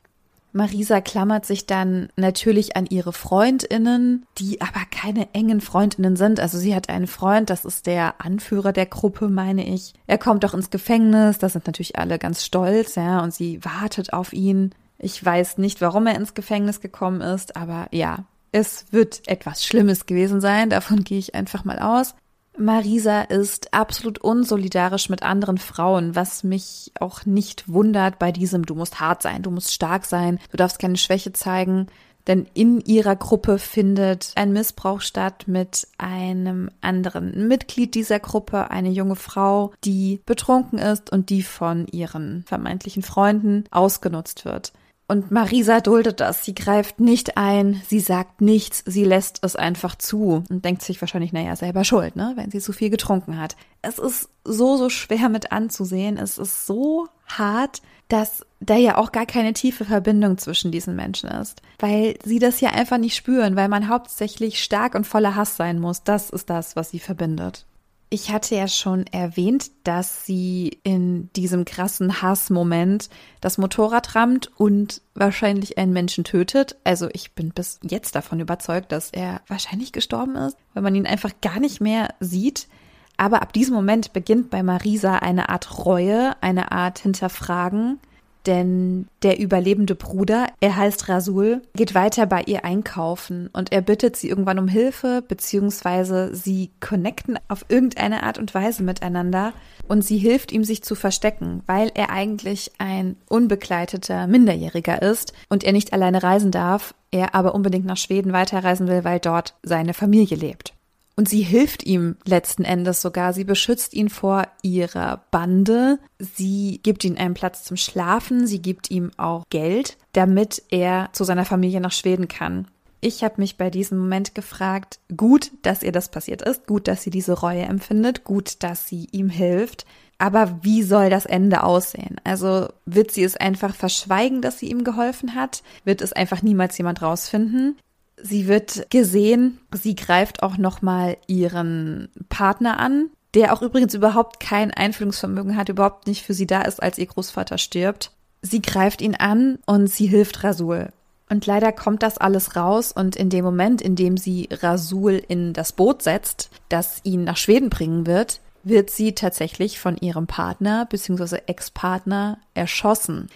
Marisa 0.56 1.02
klammert 1.02 1.44
sich 1.44 1.66
dann 1.66 2.08
natürlich 2.16 2.76
an 2.76 2.86
ihre 2.86 3.12
Freundinnen, 3.12 4.24
die 4.38 4.60
aber 4.62 4.80
keine 4.90 5.34
engen 5.34 5.60
Freundinnen 5.60 6.16
sind. 6.16 6.40
Also 6.40 6.58
sie 6.58 6.74
hat 6.74 6.88
einen 6.88 7.06
Freund, 7.06 7.50
das 7.50 7.64
ist 7.64 7.86
der 7.86 8.14
Anführer 8.24 8.72
der 8.72 8.86
Gruppe, 8.86 9.28
meine 9.28 9.66
ich. 9.66 9.92
Er 10.06 10.18
kommt 10.18 10.44
doch 10.44 10.54
ins 10.54 10.70
Gefängnis, 10.70 11.38
da 11.38 11.50
sind 11.50 11.66
natürlich 11.66 11.98
alle 11.98 12.18
ganz 12.18 12.44
stolz, 12.44 12.94
ja, 12.94 13.20
und 13.20 13.34
sie 13.34 13.62
wartet 13.64 14.14
auf 14.14 14.32
ihn. 14.32 14.74
Ich 14.98 15.22
weiß 15.22 15.58
nicht, 15.58 15.82
warum 15.82 16.06
er 16.06 16.16
ins 16.16 16.32
Gefängnis 16.32 16.80
gekommen 16.80 17.20
ist, 17.20 17.54
aber 17.54 17.88
ja, 17.92 18.24
es 18.50 18.86
wird 18.90 19.28
etwas 19.28 19.62
Schlimmes 19.62 20.06
gewesen 20.06 20.40
sein, 20.40 20.70
davon 20.70 21.04
gehe 21.04 21.18
ich 21.18 21.34
einfach 21.34 21.64
mal 21.64 21.78
aus. 21.78 22.14
Marisa 22.58 23.22
ist 23.22 23.74
absolut 23.74 24.18
unsolidarisch 24.18 25.08
mit 25.08 25.22
anderen 25.22 25.58
Frauen, 25.58 26.16
was 26.16 26.42
mich 26.42 26.92
auch 26.98 27.26
nicht 27.26 27.68
wundert 27.68 28.18
bei 28.18 28.32
diesem, 28.32 28.64
du 28.64 28.74
musst 28.74 29.00
hart 29.00 29.22
sein, 29.22 29.42
du 29.42 29.50
musst 29.50 29.72
stark 29.72 30.04
sein, 30.06 30.38
du 30.50 30.56
darfst 30.56 30.78
keine 30.78 30.96
Schwäche 30.96 31.32
zeigen, 31.32 31.88
denn 32.26 32.46
in 32.54 32.80
ihrer 32.80 33.14
Gruppe 33.14 33.58
findet 33.58 34.32
ein 34.34 34.52
Missbrauch 34.52 35.00
statt 35.00 35.44
mit 35.46 35.86
einem 35.98 36.70
anderen 36.80 37.46
Mitglied 37.46 37.94
dieser 37.94 38.18
Gruppe, 38.18 38.70
eine 38.70 38.90
junge 38.90 39.16
Frau, 39.16 39.72
die 39.84 40.20
betrunken 40.26 40.78
ist 40.78 41.10
und 41.12 41.30
die 41.30 41.42
von 41.42 41.86
ihren 41.86 42.42
vermeintlichen 42.46 43.02
Freunden 43.02 43.64
ausgenutzt 43.70 44.44
wird. 44.44 44.72
Und 45.08 45.30
Marisa 45.30 45.80
duldet 45.80 46.20
das. 46.20 46.44
Sie 46.44 46.54
greift 46.54 46.98
nicht 46.98 47.36
ein, 47.36 47.80
sie 47.86 48.00
sagt 48.00 48.40
nichts, 48.40 48.82
sie 48.86 49.04
lässt 49.04 49.38
es 49.42 49.54
einfach 49.54 49.94
zu 49.94 50.42
und 50.50 50.64
denkt 50.64 50.82
sich 50.82 51.00
wahrscheinlich, 51.00 51.32
naja, 51.32 51.54
selber 51.54 51.84
schuld, 51.84 52.16
ne, 52.16 52.32
wenn 52.34 52.50
sie 52.50 52.58
zu 52.58 52.72
viel 52.72 52.90
getrunken 52.90 53.38
hat. 53.38 53.56
Es 53.82 54.00
ist 54.00 54.28
so, 54.44 54.76
so 54.76 54.88
schwer 54.88 55.28
mit 55.28 55.52
anzusehen. 55.52 56.18
Es 56.18 56.38
ist 56.38 56.66
so 56.66 57.06
hart, 57.28 57.82
dass 58.08 58.44
da 58.58 58.74
ja 58.74 58.98
auch 58.98 59.12
gar 59.12 59.26
keine 59.26 59.52
tiefe 59.52 59.84
Verbindung 59.84 60.38
zwischen 60.38 60.72
diesen 60.72 60.96
Menschen 60.96 61.30
ist. 61.30 61.62
Weil 61.78 62.16
sie 62.24 62.40
das 62.40 62.60
ja 62.60 62.70
einfach 62.70 62.98
nicht 62.98 63.14
spüren, 63.14 63.54
weil 63.54 63.68
man 63.68 63.88
hauptsächlich 63.88 64.62
stark 64.62 64.96
und 64.96 65.06
voller 65.06 65.36
Hass 65.36 65.56
sein 65.56 65.78
muss. 65.78 66.02
Das 66.02 66.30
ist 66.30 66.50
das, 66.50 66.74
was 66.74 66.90
sie 66.90 67.00
verbindet. 67.00 67.64
Ich 68.08 68.30
hatte 68.30 68.54
ja 68.54 68.68
schon 68.68 69.04
erwähnt, 69.08 69.70
dass 69.82 70.24
sie 70.24 70.78
in 70.84 71.28
diesem 71.32 71.64
krassen 71.64 72.22
Hassmoment 72.22 73.10
das 73.40 73.58
Motorrad 73.58 74.14
rammt 74.14 74.52
und 74.56 75.02
wahrscheinlich 75.14 75.76
einen 75.76 75.92
Menschen 75.92 76.22
tötet. 76.22 76.76
Also 76.84 77.08
ich 77.12 77.32
bin 77.32 77.50
bis 77.50 77.80
jetzt 77.82 78.14
davon 78.14 78.38
überzeugt, 78.38 78.92
dass 78.92 79.10
er 79.10 79.40
wahrscheinlich 79.48 79.90
gestorben 79.92 80.36
ist, 80.36 80.56
weil 80.72 80.84
man 80.84 80.94
ihn 80.94 81.06
einfach 81.06 81.32
gar 81.42 81.58
nicht 81.58 81.80
mehr 81.80 82.14
sieht. 82.20 82.68
Aber 83.16 83.42
ab 83.42 83.52
diesem 83.52 83.74
Moment 83.74 84.12
beginnt 84.12 84.50
bei 84.50 84.62
Marisa 84.62 85.16
eine 85.16 85.48
Art 85.48 85.84
Reue, 85.84 86.36
eine 86.42 86.70
Art 86.70 87.00
Hinterfragen 87.00 87.98
denn 88.46 89.08
der 89.22 89.38
überlebende 89.38 89.94
Bruder, 89.94 90.48
er 90.60 90.76
heißt 90.76 91.08
Rasul, 91.08 91.62
geht 91.74 91.94
weiter 91.94 92.26
bei 92.26 92.42
ihr 92.42 92.64
einkaufen 92.64 93.48
und 93.52 93.72
er 93.72 93.80
bittet 93.80 94.16
sie 94.16 94.28
irgendwann 94.28 94.58
um 94.58 94.68
Hilfe, 94.68 95.22
beziehungsweise 95.26 96.34
sie 96.34 96.70
connecten 96.80 97.38
auf 97.48 97.64
irgendeine 97.68 98.22
Art 98.22 98.38
und 98.38 98.54
Weise 98.54 98.82
miteinander 98.82 99.52
und 99.88 100.02
sie 100.02 100.18
hilft 100.18 100.52
ihm, 100.52 100.64
sich 100.64 100.82
zu 100.82 100.94
verstecken, 100.94 101.62
weil 101.66 101.90
er 101.94 102.10
eigentlich 102.10 102.72
ein 102.78 103.16
unbegleiteter 103.28 104.26
Minderjähriger 104.26 105.02
ist 105.02 105.32
und 105.48 105.64
er 105.64 105.72
nicht 105.72 105.92
alleine 105.92 106.22
reisen 106.22 106.50
darf, 106.50 106.94
er 107.10 107.34
aber 107.34 107.54
unbedingt 107.54 107.86
nach 107.86 107.96
Schweden 107.96 108.32
weiterreisen 108.32 108.88
will, 108.88 109.04
weil 109.04 109.20
dort 109.20 109.54
seine 109.62 109.94
Familie 109.94 110.36
lebt. 110.36 110.75
Und 111.18 111.30
sie 111.30 111.40
hilft 111.40 111.84
ihm 111.84 112.16
letzten 112.26 112.64
Endes 112.64 113.00
sogar. 113.00 113.32
Sie 113.32 113.44
beschützt 113.44 113.94
ihn 113.94 114.10
vor 114.10 114.46
ihrer 114.62 115.24
Bande. 115.30 115.98
Sie 116.18 116.78
gibt 116.82 117.04
ihm 117.04 117.16
einen 117.16 117.32
Platz 117.32 117.64
zum 117.64 117.78
Schlafen. 117.78 118.46
Sie 118.46 118.60
gibt 118.60 118.90
ihm 118.90 119.10
auch 119.16 119.44
Geld, 119.48 119.96
damit 120.12 120.62
er 120.70 121.08
zu 121.12 121.24
seiner 121.24 121.46
Familie 121.46 121.80
nach 121.80 121.92
Schweden 121.92 122.28
kann. 122.28 122.68
Ich 123.00 123.22
habe 123.24 123.34
mich 123.38 123.56
bei 123.56 123.70
diesem 123.70 123.98
Moment 123.98 124.34
gefragt, 124.34 124.98
gut, 125.16 125.52
dass 125.62 125.82
ihr 125.82 125.92
das 125.92 126.10
passiert 126.10 126.42
ist, 126.42 126.66
gut, 126.66 126.88
dass 126.88 127.02
sie 127.02 127.10
diese 127.10 127.34
Reue 127.34 127.62
empfindet, 127.62 128.24
gut, 128.24 128.62
dass 128.62 128.88
sie 128.88 129.06
ihm 129.12 129.28
hilft. 129.28 129.86
Aber 130.18 130.58
wie 130.62 130.82
soll 130.82 131.10
das 131.10 131.26
Ende 131.26 131.62
aussehen? 131.62 132.16
Also 132.24 132.68
wird 132.86 133.10
sie 133.10 133.22
es 133.22 133.36
einfach 133.36 133.74
verschweigen, 133.74 134.40
dass 134.40 134.58
sie 134.58 134.70
ihm 134.70 134.82
geholfen 134.82 135.34
hat? 135.34 135.62
Wird 135.84 136.00
es 136.00 136.12
einfach 136.12 136.42
niemals 136.42 136.76
jemand 136.78 137.02
rausfinden? 137.02 137.76
Sie 138.22 138.46
wird 138.46 138.90
gesehen, 138.90 139.58
sie 139.72 139.94
greift 139.94 140.42
auch 140.42 140.56
nochmal 140.56 141.16
ihren 141.26 142.08
Partner 142.28 142.78
an, 142.78 143.10
der 143.34 143.52
auch 143.52 143.60
übrigens 143.60 143.92
überhaupt 143.92 144.40
kein 144.40 144.70
Einfühlungsvermögen 144.70 145.56
hat, 145.56 145.68
überhaupt 145.68 146.06
nicht 146.06 146.24
für 146.24 146.34
sie 146.34 146.46
da 146.46 146.62
ist, 146.62 146.82
als 146.82 146.96
ihr 146.98 147.06
Großvater 147.06 147.58
stirbt. 147.58 148.10
Sie 148.40 148.62
greift 148.62 149.02
ihn 149.02 149.14
an 149.14 149.58
und 149.66 149.88
sie 149.88 150.06
hilft 150.06 150.42
Rasul. 150.42 150.88
Und 151.28 151.44
leider 151.44 151.72
kommt 151.72 152.02
das 152.02 152.18
alles 152.18 152.54
raus 152.56 152.92
und 152.92 153.16
in 153.16 153.30
dem 153.30 153.44
Moment, 153.44 153.82
in 153.82 153.96
dem 153.96 154.16
sie 154.16 154.48
Rasul 154.50 155.20
in 155.28 155.52
das 155.52 155.72
Boot 155.72 156.02
setzt, 156.02 156.50
das 156.68 157.00
ihn 157.02 157.24
nach 157.24 157.36
Schweden 157.36 157.68
bringen 157.68 158.06
wird, 158.06 158.40
wird 158.62 158.90
sie 158.90 159.14
tatsächlich 159.14 159.78
von 159.78 159.96
ihrem 159.96 160.26
Partner 160.26 160.86
bzw. 160.86 161.40
Ex-Partner 161.46 162.38
erschossen. 162.54 163.28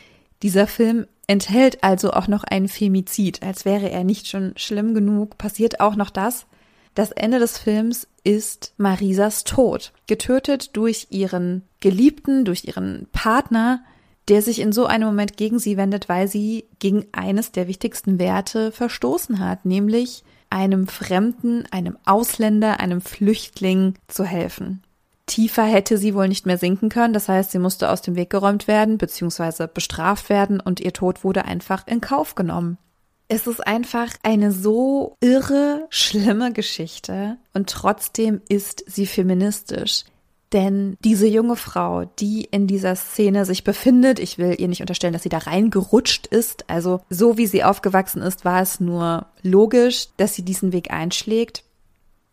Dieser 0.43 0.67
Film 0.67 1.07
enthält 1.31 1.85
also 1.85 2.11
auch 2.11 2.27
noch 2.27 2.43
einen 2.43 2.67
Femizid. 2.67 3.45
Als 3.45 3.65
wäre 3.65 3.89
er 3.89 4.03
nicht 4.03 4.27
schon 4.27 4.53
schlimm 4.57 4.95
genug, 4.95 5.39
passiert 5.39 5.79
auch 5.79 5.95
noch 5.95 6.11
das. 6.11 6.47
Das 6.97 7.13
Ende 7.13 7.39
des 7.39 7.57
Films 7.57 8.09
ist 8.25 8.75
Marisas 8.79 9.45
Tod, 9.45 9.93
getötet 10.09 10.77
durch 10.77 11.07
ihren 11.11 11.63
Geliebten, 11.79 12.45
durch 12.45 12.65
ihren 12.65 13.07
Partner, 13.13 13.85
der 14.27 14.43
sich 14.43 14.59
in 14.59 14.73
so 14.73 14.87
einem 14.87 15.07
Moment 15.07 15.37
gegen 15.37 15.61
sie 15.61 15.77
wendet, 15.77 16.09
weil 16.09 16.27
sie 16.27 16.65
gegen 16.81 17.07
eines 17.13 17.53
der 17.53 17.69
wichtigsten 17.69 18.19
Werte 18.19 18.73
verstoßen 18.73 19.39
hat, 19.39 19.65
nämlich 19.65 20.25
einem 20.51 20.89
Fremden, 20.89 21.65
einem 21.71 21.97
Ausländer, 22.07 22.81
einem 22.81 23.01
Flüchtling 23.01 23.95
zu 24.09 24.25
helfen. 24.25 24.83
Tiefer 25.31 25.63
hätte 25.63 25.97
sie 25.97 26.15
wohl 26.15 26.27
nicht 26.27 26.45
mehr 26.45 26.59
sinken 26.59 26.89
können. 26.89 27.15
Das 27.15 27.29
heißt, 27.29 27.53
sie 27.53 27.61
musste 27.61 27.89
aus 27.89 28.03
dem 28.03 28.17
Weg 28.17 28.31
geräumt 28.31 28.67
werden 28.67 28.99
bzw. 28.99 29.69
bestraft 29.73 30.29
werden 30.29 30.59
und 30.59 30.81
ihr 30.81 30.93
Tod 30.93 31.23
wurde 31.23 31.45
einfach 31.45 31.87
in 31.87 32.01
Kauf 32.01 32.35
genommen. 32.35 32.79
Es 33.29 33.47
ist 33.47 33.65
einfach 33.65 34.09
eine 34.25 34.51
so 34.51 35.17
irre, 35.21 35.87
schlimme 35.89 36.53
Geschichte 36.53 37.37
und 37.55 37.71
trotzdem 37.71 38.43
ist 38.49 38.83
sie 38.89 39.07
feministisch. 39.07 40.03
Denn 40.53 40.97
diese 41.05 41.29
junge 41.29 41.55
Frau, 41.55 42.07
die 42.19 42.43
in 42.51 42.67
dieser 42.67 42.97
Szene 42.97 43.45
sich 43.45 43.63
befindet, 43.63 44.19
ich 44.19 44.37
will 44.39 44.57
ihr 44.59 44.67
nicht 44.67 44.81
unterstellen, 44.81 45.13
dass 45.13 45.23
sie 45.23 45.29
da 45.29 45.39
reingerutscht 45.39 46.27
ist, 46.27 46.69
also 46.69 47.03
so 47.09 47.39
wie 47.39 47.47
sie 47.47 47.63
aufgewachsen 47.63 48.21
ist, 48.21 48.45
war 48.45 48.61
es 48.61 48.81
nur 48.81 49.27
logisch, 49.43 50.09
dass 50.17 50.35
sie 50.35 50.43
diesen 50.43 50.73
Weg 50.73 50.91
einschlägt, 50.91 51.63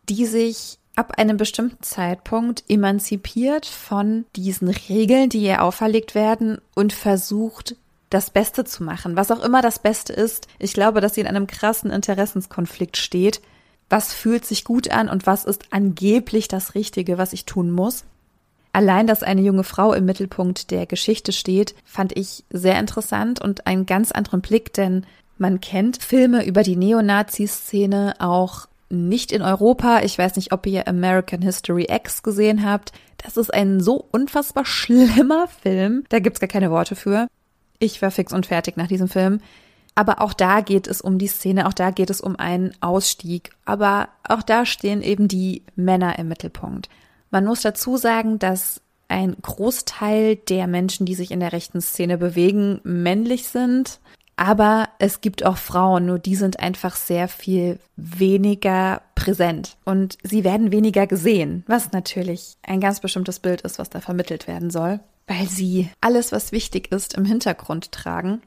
die 0.10 0.26
sich 0.26 0.80
ab 0.98 1.14
einem 1.18 1.38
bestimmten 1.38 1.82
Zeitpunkt 1.84 2.64
emanzipiert 2.68 3.68
von 3.68 4.26
diesen 4.36 4.68
Regeln, 4.70 5.30
die 5.30 5.44
ihr 5.44 5.64
auferlegt 5.64 6.16
werden 6.16 6.60
und 6.76 6.92
versucht, 6.92 7.76
das 8.10 8.32
Beste 8.32 8.64
zu 8.64 8.84
machen. 8.84 9.16
Was 9.16 9.32
auch 9.32 9.44
immer 9.44 9.62
das 9.62 9.80
Beste 9.80 10.14
ist. 10.14 10.48
Ich 10.60 10.74
glaube, 10.74 11.00
dass 11.00 11.14
sie 11.14 11.22
in 11.22 11.28
einem 11.28 11.46
krassen 11.46 11.92
Interessenskonflikt 11.92 12.98
steht. 12.98 13.42
Was 13.90 14.14
fühlt 14.14 14.46
sich 14.46 14.64
gut 14.64 14.90
an 14.90 15.08
und 15.08 15.28
was 15.28 15.46
ist 15.46 15.66
angeblich 15.72 16.48
das 16.48 16.74
Richtige, 16.74 17.18
was 17.18 17.32
ich 17.32 17.46
tun 17.46 17.72
muss? 17.72 18.04
Allein, 18.74 19.08
dass 19.08 19.24
eine 19.24 19.42
junge 19.42 19.64
Frau 19.64 19.94
im 19.94 20.06
Mittelpunkt 20.06 20.72
der 20.72 20.86
Geschichte 20.86 21.32
steht, 21.32 21.76
fand 21.86 22.18
ich 22.18 22.44
sehr 22.50 22.80
interessant 22.80 23.40
und 23.42 23.68
einen 23.68 23.86
ganz 23.86 24.12
anderen 24.12 24.42
Blick, 24.42 24.74
denn 24.74 25.06
man 25.38 25.62
kennt 25.62 26.02
Filme 26.02 26.46
über 26.46 26.64
die 26.64 26.76
Neonazi-Szene 26.76 28.16
auch 28.20 28.68
nicht 28.90 29.32
in 29.32 29.42
Europa. 29.42 30.02
Ich 30.04 30.18
weiß 30.18 30.36
nicht, 30.36 30.52
ob 30.52 30.66
ihr 30.66 30.88
American 30.88 31.42
History 31.42 31.88
X 31.90 32.24
gesehen 32.24 32.66
habt. 32.66 32.92
Das 33.18 33.38
ist 33.38 33.54
ein 33.54 33.80
so 33.80 34.08
unfassbar 34.12 34.66
schlimmer 34.66 35.48
Film. 35.48 36.04
Da 36.10 36.20
gibt's 36.20 36.40
gar 36.40 36.48
keine 36.48 36.72
Worte 36.72 36.96
für. 36.96 37.28
Ich 37.80 38.02
war 38.02 38.12
fix 38.12 38.34
und 38.34 38.46
fertig 38.46 38.78
nach 38.78 38.88
diesem 38.88 39.08
Film. 39.08 39.40
Aber 39.96 40.22
auch 40.22 40.34
da 40.34 40.62
geht 40.62 40.88
es 40.88 41.02
um 41.02 41.18
die 41.18 41.28
Szene, 41.28 41.68
auch 41.68 41.74
da 41.74 41.90
geht 41.90 42.12
es 42.12 42.22
um 42.22 42.36
einen 42.36 42.72
Ausstieg. 42.82 43.50
Aber 43.66 44.10
auch 44.28 44.44
da 44.44 44.66
stehen 44.66 45.02
eben 45.02 45.28
die 45.28 45.64
Männer 45.76 46.20
im 46.20 46.28
Mittelpunkt. 46.28 46.88
Man 47.32 47.46
muss 47.46 47.62
dazu 47.62 47.98
sagen, 47.98 48.38
dass 48.38 48.82
ein 49.08 49.36
Großteil 49.42 50.36
der 50.36 50.68
Menschen, 50.68 51.06
die 51.06 51.16
sich 51.16 51.32
in 51.32 51.40
der 51.40 51.52
rechten 51.52 51.82
Szene 51.82 52.18
bewegen, 52.18 52.80
männlich 52.84 53.48
sind. 53.48 54.00
Aber 54.38 54.90
es 55.00 55.20
gibt 55.22 55.44
auch 55.44 55.58
Frauen, 55.58 56.06
nur 56.06 56.20
die 56.20 56.36
sind 56.36 56.60
einfach 56.60 56.96
sehr 56.96 57.28
viel 57.28 57.80
weniger 57.96 59.02
präsent 59.16 59.78
und 59.84 60.20
sie 60.22 60.44
werden 60.44 60.72
weniger 60.72 61.08
gesehen, 61.08 61.64
was 61.68 61.92
natürlich 61.92 62.56
ein 62.62 62.80
ganz 62.80 63.00
bestimmtes 63.00 63.40
Bild 63.40 63.62
ist, 63.62 63.80
was 63.80 63.90
da 63.90 64.00
vermittelt 64.00 64.48
werden 64.48 64.70
soll, 64.70 65.00
weil 65.26 65.48
sie 65.48 65.90
alles, 66.02 66.32
was 66.32 66.52
wichtig 66.52 66.92
ist, 66.92 67.16
im 67.16 67.26
Hintergrund 67.26 67.92
tragen. 67.92 68.44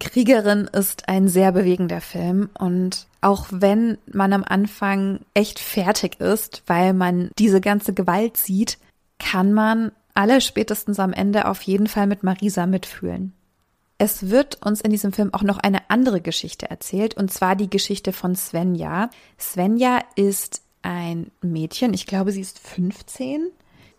Kriegerin 0.00 0.68
ist 0.72 1.08
ein 1.08 1.28
sehr 1.28 1.52
bewegender 1.52 2.00
Film 2.00 2.50
und 2.58 3.06
auch 3.20 3.46
wenn 3.50 3.98
man 4.12 4.32
am 4.32 4.44
Anfang 4.44 5.20
echt 5.32 5.60
fertig 5.60 6.20
ist, 6.20 6.64
weil 6.66 6.92
man 6.92 7.30
diese 7.38 7.60
ganze 7.60 7.94
Gewalt 7.94 8.36
sieht, 8.36 8.78
kann 9.20 9.52
man 9.52 9.92
alle 10.14 10.40
spätestens 10.40 10.98
am 10.98 11.12
Ende 11.12 11.46
auf 11.46 11.62
jeden 11.62 11.86
Fall 11.86 12.08
mit 12.08 12.24
Marisa 12.24 12.66
mitfühlen. 12.66 13.32
Es 13.98 14.30
wird 14.30 14.64
uns 14.64 14.80
in 14.80 14.92
diesem 14.92 15.12
Film 15.12 15.34
auch 15.34 15.42
noch 15.42 15.58
eine 15.58 15.90
andere 15.90 16.20
Geschichte 16.20 16.70
erzählt, 16.70 17.16
und 17.16 17.32
zwar 17.32 17.56
die 17.56 17.68
Geschichte 17.68 18.12
von 18.12 18.36
Svenja. 18.36 19.10
Svenja 19.38 20.00
ist 20.14 20.62
ein 20.82 21.32
Mädchen, 21.42 21.92
ich 21.92 22.06
glaube, 22.06 22.30
sie 22.30 22.40
ist 22.40 22.60
15. 22.60 23.48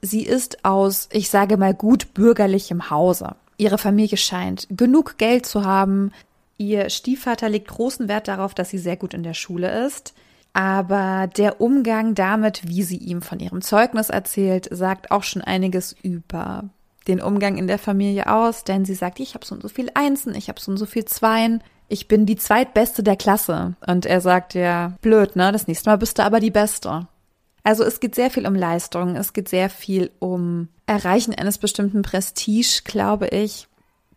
Sie 0.01 0.24
ist 0.24 0.63
aus, 0.63 1.10
ich 1.12 1.29
sage 1.29 1.58
mal, 1.58 1.74
gut 1.74 2.13
bürgerlichem 2.13 2.89
Hause. 2.89 3.36
Ihre 3.58 3.77
Familie 3.77 4.18
scheint 4.18 4.68
genug 4.70 5.18
Geld 5.18 5.46
zu 5.46 5.65
haben. 5.65 6.13
Ihr 6.58 6.89
Stiefvater 6.89 7.50
legt 7.50 7.68
großen 7.68 8.08
Wert 8.08 8.29
darauf, 8.29 8.53
dass 8.53 8.70
sie 8.70 8.77
sehr 8.77 8.96
gut 8.96 9.13
in 9.13 9.24
der 9.24 9.34
Schule 9.34 9.86
ist. 9.86 10.13
Aber 10.53 11.27
der 11.27 11.60
Umgang 11.60 12.15
damit, 12.15 12.68
wie 12.68 12.84
sie 12.84 12.98
ihm 12.98 13.22
von 13.22 13.41
ihrem 13.41 13.62
Zeugnis 13.62 14.10
erzählt, 14.10 14.70
sagt 14.72 15.12
auch 15.12 15.24
schon 15.24 15.41
einiges 15.41 15.94
über 16.01 16.70
den 17.08 17.22
Umgang 17.22 17.58
in 17.58 17.68
der 17.68 17.79
Familie 17.79 18.32
aus, 18.32 18.63
denn 18.63 18.86
sie 18.86 18.94
sagt, 18.94 19.20
ich 19.20 19.34
habe 19.34 19.46
so 19.46 19.56
und 19.56 19.62
so 19.62 19.70
viel 19.70 19.89
Einsen, 19.94 20.36
ich 20.36 20.50
habe 20.50 20.60
so 20.60 20.72
und 20.72 20.77
so 20.77 20.86
viel 20.86 21.06
Zweien, 21.06 21.63
ich 21.88 22.08
bin 22.08 22.25
die 22.25 22.36
zweitbeste 22.36 23.03
der 23.03 23.15
Klasse. 23.15 23.75
Und 23.86 24.06
er 24.06 24.22
sagt 24.22 24.53
ja, 24.53 24.94
blöd, 25.01 25.36
ne? 25.36 25.51
Das 25.51 25.68
nächste 25.68 25.89
Mal 25.89 25.98
bist 25.98 26.20
du 26.20 26.24
aber 26.24 26.39
die 26.39 26.51
Beste. 26.51 27.08
Also 27.63 27.84
es 27.84 28.00
geht 28.00 28.15
sehr 28.15 28.29
viel 28.29 28.48
um 28.48 28.56
Leistung, 28.56 29.15
es 29.15 29.34
geht 29.34 29.50
sehr 29.50 29.70
viel 29.70 30.12
um 30.20 30.70
Erreichen 30.86 31.36
eines 31.36 31.58
bestimmten 31.58 32.01
Prestige, 32.01 32.82
glaube 32.84 33.27
ich. 33.27 33.68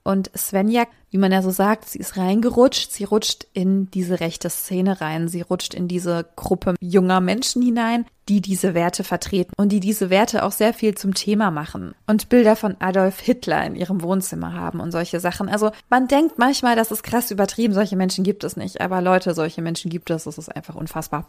Und 0.05 0.31
Svenja, 0.37 0.85
wie 1.11 1.19
man 1.19 1.31
ja 1.31 1.43
so 1.43 1.51
sagt, 1.51 1.89
sie 1.89 1.99
ist 1.99 2.17
reingerutscht, 2.17 2.91
sie 2.91 3.05
rutscht 3.05 3.47
in 3.53 3.89
diese 3.93 4.19
rechte 4.19 4.51
Szene 4.51 5.01
rein, 5.01 5.29
sie 5.29 5.43
rutscht 5.43 5.75
in 5.75 5.87
diese 5.87 6.27
Gruppe 6.35 6.75
junger 6.81 7.21
Menschen 7.21 7.63
hinein, 7.63 8.05
die 8.29 8.41
diese 8.41 8.75
Werte 8.75 9.05
vertreten 9.05 9.53
und 9.57 9.71
die 9.71 9.79
diese 9.79 10.11
Werte 10.11 10.45
auch 10.45 10.51
sehr 10.51 10.75
viel 10.75 10.97
zum 10.97 11.15
Thema 11.15 11.53
machen 11.53 11.95
und 12.07 12.29
Bilder 12.29 12.57
von 12.57 12.77
Adolf 12.81 13.21
Hitler 13.21 13.65
in 13.65 13.77
ihrem 13.77 14.03
Wohnzimmer 14.03 14.55
haben 14.55 14.81
und 14.81 14.91
solche 14.91 15.21
Sachen. 15.21 15.49
Also 15.49 15.71
man 15.89 16.09
denkt 16.09 16.37
manchmal, 16.39 16.75
das 16.75 16.91
ist 16.91 17.05
krass 17.05 17.31
übertrieben, 17.31 17.75
solche 17.75 17.97
Menschen 17.97 18.25
gibt 18.25 18.43
es 18.43 18.57
nicht, 18.57 18.81
aber 18.81 19.01
Leute, 19.03 19.35
solche 19.35 19.63
Menschen 19.63 19.91
gibt 19.91 20.11
es, 20.11 20.25
das 20.25 20.39
ist 20.39 20.55
einfach 20.55 20.75
unfassbar. 20.75 21.29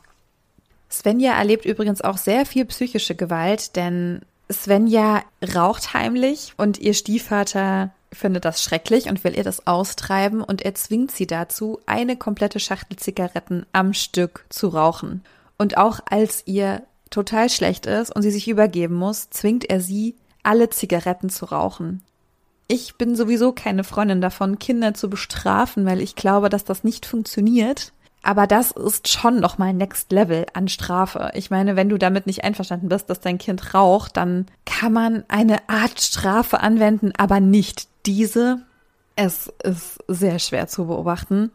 Svenja 0.90 1.34
erlebt 1.34 1.66
übrigens 1.66 2.02
auch 2.02 2.18
sehr 2.18 2.46
viel 2.46 2.66
psychische 2.66 3.16
Gewalt, 3.16 3.76
denn 3.76 4.22
Svenja 4.52 5.24
raucht 5.56 5.94
heimlich 5.94 6.54
und 6.58 6.80
ihr 6.80 6.94
Stiefvater 6.94 7.92
findet 8.14 8.46
das 8.46 8.64
schrecklich 8.64 9.10
und 9.10 9.24
will 9.24 9.38
ihr 9.38 9.44
das 9.44 9.68
austreiben 9.68 10.42
und 10.42 10.62
er 10.62 10.76
zwingt 10.76 11.12
sie 11.12 11.28
dazu, 11.28 11.80
eine 11.86 12.16
komplette 12.16 12.60
Schachtel 12.60 12.98
Zigaretten 12.98 13.66
am 13.74 13.94
Stück 13.94 14.46
zu 14.50 14.70
rauchen. 14.70 15.24
Und 15.58 15.78
auch 15.78 16.00
als 16.10 16.44
ihr 16.46 16.84
total 17.10 17.50
schlecht 17.50 17.86
ist 17.86 18.16
und 18.16 18.22
sie 18.22 18.32
sich 18.32 18.48
übergeben 18.48 18.96
muss, 18.96 19.30
zwingt 19.30 19.70
er 19.70 19.80
sie, 19.80 20.16
alle 20.42 20.70
Zigaretten 20.70 21.30
zu 21.30 21.46
rauchen. 21.46 22.04
Ich 22.68 22.96
bin 22.96 23.16
sowieso 23.16 23.52
keine 23.52 23.84
Freundin 23.84 24.22
davon, 24.22 24.60
Kinder 24.60 24.94
zu 24.94 25.10
bestrafen, 25.10 25.86
weil 25.86 26.02
ich 26.02 26.16
glaube, 26.16 26.50
dass 26.50 26.64
das 26.64 26.84
nicht 26.84 27.06
funktioniert. 27.06 27.94
Aber 28.24 28.48
das 28.48 28.72
ist 28.72 29.10
schon 29.10 29.42
nochmal 29.42 29.74
Next 29.74 30.12
Level 30.14 30.46
an 30.54 30.70
Strafe. 30.70 31.32
Ich 31.34 31.52
meine, 31.52 31.76
wenn 31.76 31.90
du 31.90 31.98
damit 31.98 32.26
nicht 32.26 32.46
einverstanden 32.46 32.88
bist, 32.88 33.10
dass 33.10 33.20
dein 33.20 33.38
Kind 33.38 33.74
raucht, 33.74 34.16
dann 34.16 34.46
kann 34.66 34.94
man 34.94 35.26
eine 35.28 35.70
Art 35.70 36.00
Strafe 36.00 36.62
anwenden, 36.62 37.12
aber 37.18 37.42
nicht 37.42 37.88
diese. 38.06 38.62
Es 39.18 39.52
ist 39.64 40.00
sehr 40.08 40.40
schwer 40.40 40.68
zu 40.68 40.88
beobachten. 40.88 41.52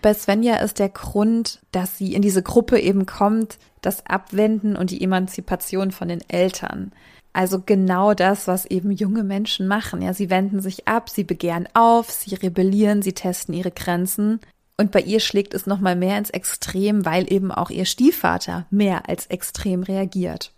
Bei 0.00 0.14
Svenja 0.14 0.56
ist 0.56 0.78
der 0.78 0.88
Grund, 0.88 1.60
dass 1.70 1.98
sie 1.98 2.14
in 2.14 2.22
diese 2.22 2.42
Gruppe 2.42 2.80
eben 2.80 3.04
kommt, 3.04 3.58
das 3.82 4.06
Abwenden 4.06 4.74
und 4.74 4.90
die 4.90 5.02
Emanzipation 5.02 5.90
von 5.90 6.08
den 6.08 6.22
Eltern. 6.28 6.92
Also 7.34 7.60
genau 7.64 8.14
das, 8.14 8.48
was 8.48 8.64
eben 8.64 8.90
junge 8.90 9.22
Menschen 9.22 9.68
machen. 9.68 10.00
Ja, 10.00 10.14
sie 10.14 10.30
wenden 10.30 10.60
sich 10.60 10.88
ab, 10.88 11.10
sie 11.10 11.24
begehren 11.24 11.68
auf, 11.74 12.10
sie 12.10 12.34
rebellieren, 12.34 13.02
sie 13.02 13.12
testen 13.12 13.54
ihre 13.54 13.70
Grenzen. 13.70 14.40
Und 14.76 14.90
bei 14.90 15.00
ihr 15.00 15.20
schlägt 15.20 15.54
es 15.54 15.66
nochmal 15.66 15.96
mehr 15.96 16.18
ins 16.18 16.30
Extrem, 16.30 17.04
weil 17.06 17.32
eben 17.32 17.50
auch 17.50 17.70
ihr 17.70 17.86
Stiefvater 17.86 18.66
mehr 18.70 19.08
als 19.08 19.26
extrem 19.26 19.82
reagiert. 19.82 20.52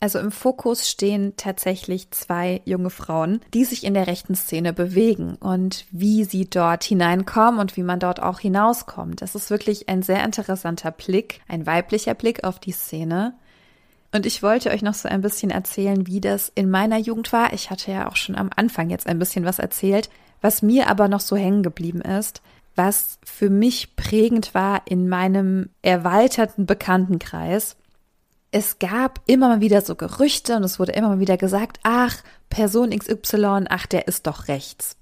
Also 0.00 0.20
im 0.20 0.30
Fokus 0.30 0.88
stehen 0.88 1.34
tatsächlich 1.36 2.12
zwei 2.12 2.62
junge 2.64 2.90
Frauen, 2.90 3.40
die 3.52 3.64
sich 3.64 3.84
in 3.84 3.94
der 3.94 4.06
rechten 4.06 4.36
Szene 4.36 4.72
bewegen 4.72 5.34
und 5.34 5.86
wie 5.90 6.22
sie 6.22 6.48
dort 6.48 6.84
hineinkommen 6.84 7.58
und 7.58 7.76
wie 7.76 7.82
man 7.82 7.98
dort 7.98 8.22
auch 8.22 8.38
hinauskommt. 8.38 9.20
Das 9.22 9.34
ist 9.34 9.50
wirklich 9.50 9.88
ein 9.88 10.02
sehr 10.02 10.24
interessanter 10.24 10.92
Blick, 10.92 11.40
ein 11.48 11.66
weiblicher 11.66 12.14
Blick 12.14 12.44
auf 12.44 12.60
die 12.60 12.72
Szene. 12.72 13.34
Und 14.12 14.24
ich 14.24 14.42
wollte 14.42 14.70
euch 14.70 14.82
noch 14.82 14.94
so 14.94 15.08
ein 15.08 15.20
bisschen 15.20 15.50
erzählen, 15.50 16.06
wie 16.06 16.20
das 16.20 16.50
in 16.54 16.70
meiner 16.70 16.98
Jugend 16.98 17.32
war. 17.32 17.52
Ich 17.52 17.68
hatte 17.68 17.90
ja 17.90 18.08
auch 18.08 18.16
schon 18.16 18.36
am 18.36 18.50
Anfang 18.54 18.90
jetzt 18.90 19.08
ein 19.08 19.18
bisschen 19.18 19.44
was 19.44 19.58
erzählt, 19.58 20.08
was 20.40 20.62
mir 20.62 20.88
aber 20.88 21.08
noch 21.08 21.20
so 21.20 21.36
hängen 21.36 21.64
geblieben 21.64 22.00
ist 22.00 22.40
was 22.78 23.18
für 23.24 23.50
mich 23.50 23.96
prägend 23.96 24.54
war 24.54 24.82
in 24.86 25.08
meinem 25.08 25.68
erweiterten 25.82 26.64
Bekanntenkreis. 26.64 27.76
Es 28.50 28.78
gab 28.78 29.20
immer 29.26 29.48
mal 29.48 29.60
wieder 29.60 29.82
so 29.82 29.96
Gerüchte 29.96 30.56
und 30.56 30.64
es 30.64 30.78
wurde 30.78 30.92
immer 30.92 31.08
mal 31.08 31.20
wieder 31.20 31.36
gesagt, 31.36 31.80
ach, 31.82 32.22
Person 32.48 32.96
XY, 32.96 33.64
ach, 33.68 33.86
der 33.86 34.08
ist 34.08 34.26
doch 34.26 34.48
rechts. 34.48 34.96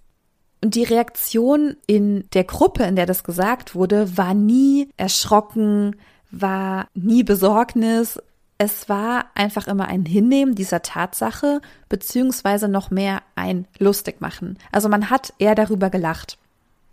Und 0.65 0.75
die 0.75 0.85
Reaktion 0.85 1.77
in 1.87 2.25
der 2.33 2.45
Gruppe, 2.45 2.85
in 2.85 2.97
der 2.97 3.07
das 3.07 3.23
gesagt 3.23 3.75
wurde, 3.75 4.17
war 4.17 4.35
nie 4.35 4.89
erschrocken, 4.97 5.97
war 6.31 6.89
nie 6.95 7.23
Besorgnis. 7.23 8.19
Es 8.59 8.89
war 8.89 9.27
einfach 9.35 9.69
immer 9.69 9.87
ein 9.87 10.07
Hinnehmen 10.07 10.55
dieser 10.55 10.81
Tatsache, 10.81 11.61
beziehungsweise 11.91 12.69
noch 12.69 12.91
mehr 12.91 13.23
ein 13.35 13.69
Lustigmachen. 13.79 14.59
Also 14.73 14.89
man 14.89 15.11
hat 15.11 15.35
eher 15.39 15.55
darüber 15.55 15.91
gelacht. 15.91 16.39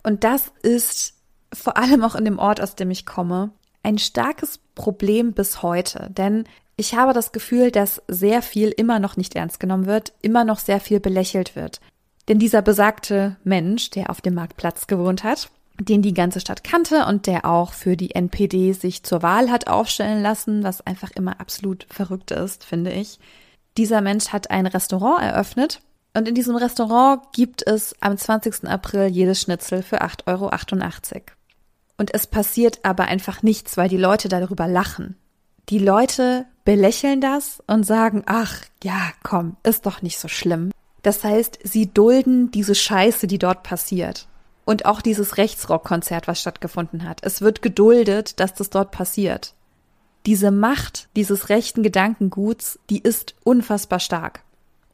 Und 0.04 0.22
das 0.22 0.52
ist 0.62 1.14
vor 1.52 1.76
allem 1.76 2.04
auch 2.04 2.14
in 2.14 2.24
dem 2.24 2.38
Ort, 2.38 2.60
aus 2.60 2.76
dem 2.76 2.90
ich 2.90 3.06
komme, 3.06 3.50
ein 3.82 3.98
starkes 3.98 4.60
Problem 4.74 5.32
bis 5.32 5.62
heute. 5.62 6.08
Denn 6.10 6.44
ich 6.76 6.94
habe 6.94 7.12
das 7.12 7.32
Gefühl, 7.32 7.70
dass 7.70 8.02
sehr 8.08 8.42
viel 8.42 8.70
immer 8.70 8.98
noch 8.98 9.16
nicht 9.16 9.34
ernst 9.34 9.60
genommen 9.60 9.86
wird, 9.86 10.12
immer 10.22 10.44
noch 10.44 10.58
sehr 10.58 10.80
viel 10.80 11.00
belächelt 11.00 11.56
wird. 11.56 11.80
Denn 12.28 12.38
dieser 12.38 12.62
besagte 12.62 13.36
Mensch, 13.44 13.90
der 13.90 14.10
auf 14.10 14.20
dem 14.20 14.34
Marktplatz 14.34 14.86
gewohnt 14.86 15.24
hat, 15.24 15.50
den 15.80 16.02
die 16.02 16.14
ganze 16.14 16.40
Stadt 16.40 16.64
kannte 16.64 17.04
und 17.06 17.26
der 17.26 17.44
auch 17.44 17.72
für 17.72 17.96
die 17.96 18.14
NPD 18.14 18.72
sich 18.72 19.02
zur 19.02 19.22
Wahl 19.22 19.50
hat 19.50 19.66
aufstellen 19.66 20.22
lassen, 20.22 20.62
was 20.62 20.86
einfach 20.86 21.10
immer 21.12 21.40
absolut 21.40 21.86
verrückt 21.90 22.30
ist, 22.30 22.64
finde 22.64 22.92
ich. 22.92 23.18
Dieser 23.76 24.00
Mensch 24.00 24.28
hat 24.28 24.50
ein 24.50 24.66
Restaurant 24.66 25.22
eröffnet 25.22 25.80
und 26.16 26.28
in 26.28 26.34
diesem 26.34 26.54
Restaurant 26.54 27.32
gibt 27.32 27.66
es 27.66 27.94
am 28.00 28.16
20. 28.16 28.68
April 28.68 29.08
jedes 29.08 29.40
Schnitzel 29.40 29.82
für 29.82 30.02
8,88 30.02 30.26
Euro. 30.28 30.50
Und 31.98 32.14
es 32.14 32.26
passiert 32.26 32.80
aber 32.84 33.04
einfach 33.04 33.42
nichts, 33.42 33.76
weil 33.76 33.88
die 33.88 33.96
Leute 33.96 34.28
darüber 34.28 34.68
lachen. 34.68 35.16
Die 35.68 35.78
Leute 35.78 36.46
belächeln 36.64 37.20
das 37.20 37.62
und 37.66 37.84
sagen, 37.84 38.22
ach 38.26 38.62
ja, 38.82 39.10
komm, 39.22 39.56
ist 39.64 39.86
doch 39.86 40.02
nicht 40.02 40.18
so 40.18 40.28
schlimm. 40.28 40.70
Das 41.02 41.24
heißt, 41.24 41.58
sie 41.64 41.92
dulden 41.92 42.50
diese 42.50 42.74
Scheiße, 42.74 43.26
die 43.26 43.38
dort 43.38 43.62
passiert. 43.62 44.28
Und 44.64 44.86
auch 44.86 45.02
dieses 45.02 45.36
Rechtsrockkonzert, 45.36 46.28
was 46.28 46.40
stattgefunden 46.40 47.06
hat. 47.06 47.20
Es 47.22 47.42
wird 47.42 47.60
geduldet, 47.60 48.40
dass 48.40 48.54
das 48.54 48.70
dort 48.70 48.92
passiert. 48.92 49.54
Diese 50.26 50.50
Macht 50.50 51.08
dieses 51.16 51.48
rechten 51.48 51.82
Gedankenguts, 51.82 52.78
die 52.88 53.00
ist 53.00 53.34
unfassbar 53.44 54.00
stark. 54.00 54.43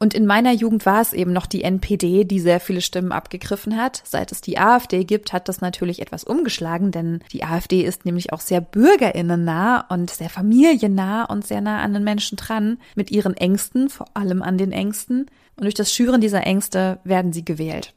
Und 0.01 0.15
in 0.15 0.25
meiner 0.25 0.51
Jugend 0.51 0.87
war 0.87 0.99
es 0.99 1.13
eben 1.13 1.31
noch 1.31 1.45
die 1.45 1.63
NPD, 1.63 2.23
die 2.23 2.39
sehr 2.39 2.59
viele 2.59 2.81
Stimmen 2.81 3.11
abgegriffen 3.11 3.77
hat. 3.77 4.01
Seit 4.03 4.31
es 4.31 4.41
die 4.41 4.57
AfD 4.57 5.03
gibt, 5.03 5.31
hat 5.31 5.47
das 5.47 5.61
natürlich 5.61 6.01
etwas 6.01 6.23
umgeschlagen, 6.23 6.89
denn 6.89 7.19
die 7.31 7.43
AfD 7.43 7.83
ist 7.83 8.03
nämlich 8.03 8.33
auch 8.33 8.39
sehr 8.39 8.61
bürgerinnennah 8.61 9.81
und 9.89 10.09
sehr 10.09 10.31
familiennah 10.31 11.25
und 11.25 11.45
sehr 11.45 11.61
nah 11.61 11.83
an 11.83 11.93
den 11.93 12.03
Menschen 12.03 12.35
dran, 12.35 12.79
mit 12.95 13.11
ihren 13.11 13.37
Ängsten, 13.37 13.89
vor 13.89 14.07
allem 14.15 14.41
an 14.41 14.57
den 14.57 14.71
Ängsten. 14.71 15.27
Und 15.55 15.65
durch 15.65 15.75
das 15.75 15.93
Schüren 15.93 16.19
dieser 16.19 16.47
Ängste 16.47 16.97
werden 17.03 17.31
sie 17.31 17.45
gewählt. 17.45 17.93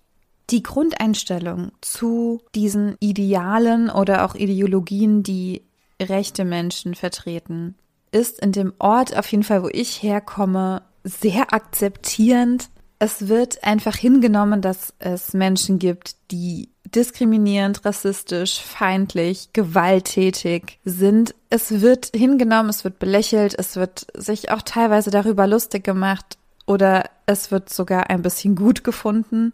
Die 0.51 0.62
Grundeinstellung 0.62 1.73
zu 1.81 2.43
diesen 2.55 2.97
Idealen 3.01 3.88
oder 3.88 4.27
auch 4.27 4.35
Ideologien, 4.35 5.23
die 5.23 5.62
rechte 6.03 6.45
Menschen 6.45 6.95
vertreten, 6.97 7.77
ist 8.12 8.40
in 8.40 8.53
dem 8.53 8.75
Ort 8.79 9.17
auf 9.17 9.27
jeden 9.29 9.43
Fall, 9.43 9.62
wo 9.62 9.71
ich 9.73 10.03
herkomme, 10.03 10.83
sehr 11.05 11.53
akzeptierend. 11.53 12.71
Es 12.99 13.29
wird 13.29 13.62
einfach 13.62 13.97
hingenommen, 13.97 14.62
dass 14.62 14.95
es 14.99 15.35
Menschen 15.35 15.79
gibt, 15.79 16.17
die 16.31 16.71
diskriminierend, 16.85 17.85
rassistisch, 17.85 18.61
feindlich, 18.61 19.51
gewalttätig 19.53 20.79
sind. 20.85 21.35
Es 21.51 21.81
wird 21.81 22.11
hingenommen, 22.14 22.71
es 22.71 22.85
wird 22.85 22.99
belächelt, 22.99 23.55
es 23.59 23.77
wird 23.77 24.07
sich 24.14 24.51
auch 24.51 24.62
teilweise 24.62 25.11
darüber 25.11 25.47
lustig 25.47 25.85
gemacht 25.85 26.38
oder 26.67 27.11
es 27.27 27.51
wird 27.51 27.73
sogar 27.73 28.11
ein 28.11 28.23
bisschen 28.23 28.55
gut 28.55 28.85
gefunden. 28.85 29.53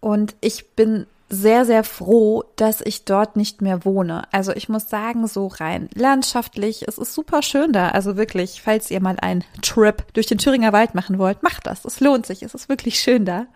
Und 0.00 0.36
ich 0.40 0.72
bin 0.72 1.06
sehr, 1.28 1.64
sehr 1.64 1.84
froh, 1.84 2.44
dass 2.56 2.80
ich 2.80 3.04
dort 3.04 3.36
nicht 3.36 3.62
mehr 3.62 3.84
wohne. 3.84 4.22
Also 4.32 4.52
ich 4.52 4.68
muss 4.68 4.88
sagen, 4.88 5.26
so 5.26 5.46
rein 5.46 5.88
landschaftlich, 5.94 6.86
es 6.86 6.98
ist 6.98 7.14
super 7.14 7.42
schön 7.42 7.72
da. 7.72 7.88
Also 7.88 8.16
wirklich, 8.16 8.62
falls 8.62 8.90
ihr 8.90 9.00
mal 9.00 9.16
einen 9.20 9.44
Trip 9.62 10.04
durch 10.12 10.26
den 10.26 10.38
Thüringer 10.38 10.72
Wald 10.72 10.94
machen 10.94 11.18
wollt, 11.18 11.42
macht 11.42 11.66
das. 11.66 11.84
Es 11.84 12.00
lohnt 12.00 12.26
sich. 12.26 12.42
Es 12.42 12.54
ist 12.54 12.68
wirklich 12.68 13.00
schön 13.00 13.24
da. 13.24 13.46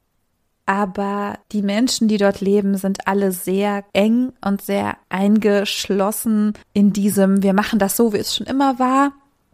aber 0.68 1.38
die 1.52 1.62
Menschen, 1.62 2.08
die 2.08 2.18
dort 2.18 2.42
leben, 2.42 2.76
sind 2.76 3.08
alle 3.08 3.32
sehr 3.32 3.84
eng 3.94 4.34
und 4.44 4.60
sehr 4.60 4.98
eingeschlossen 5.08 6.52
in 6.74 6.92
diesem, 6.92 7.42
wir 7.42 7.54
machen 7.54 7.78
das 7.78 7.96
so, 7.96 8.12
wie 8.12 8.18
es 8.18 8.36
schon 8.36 8.46
immer 8.46 8.78
war. 8.78 9.12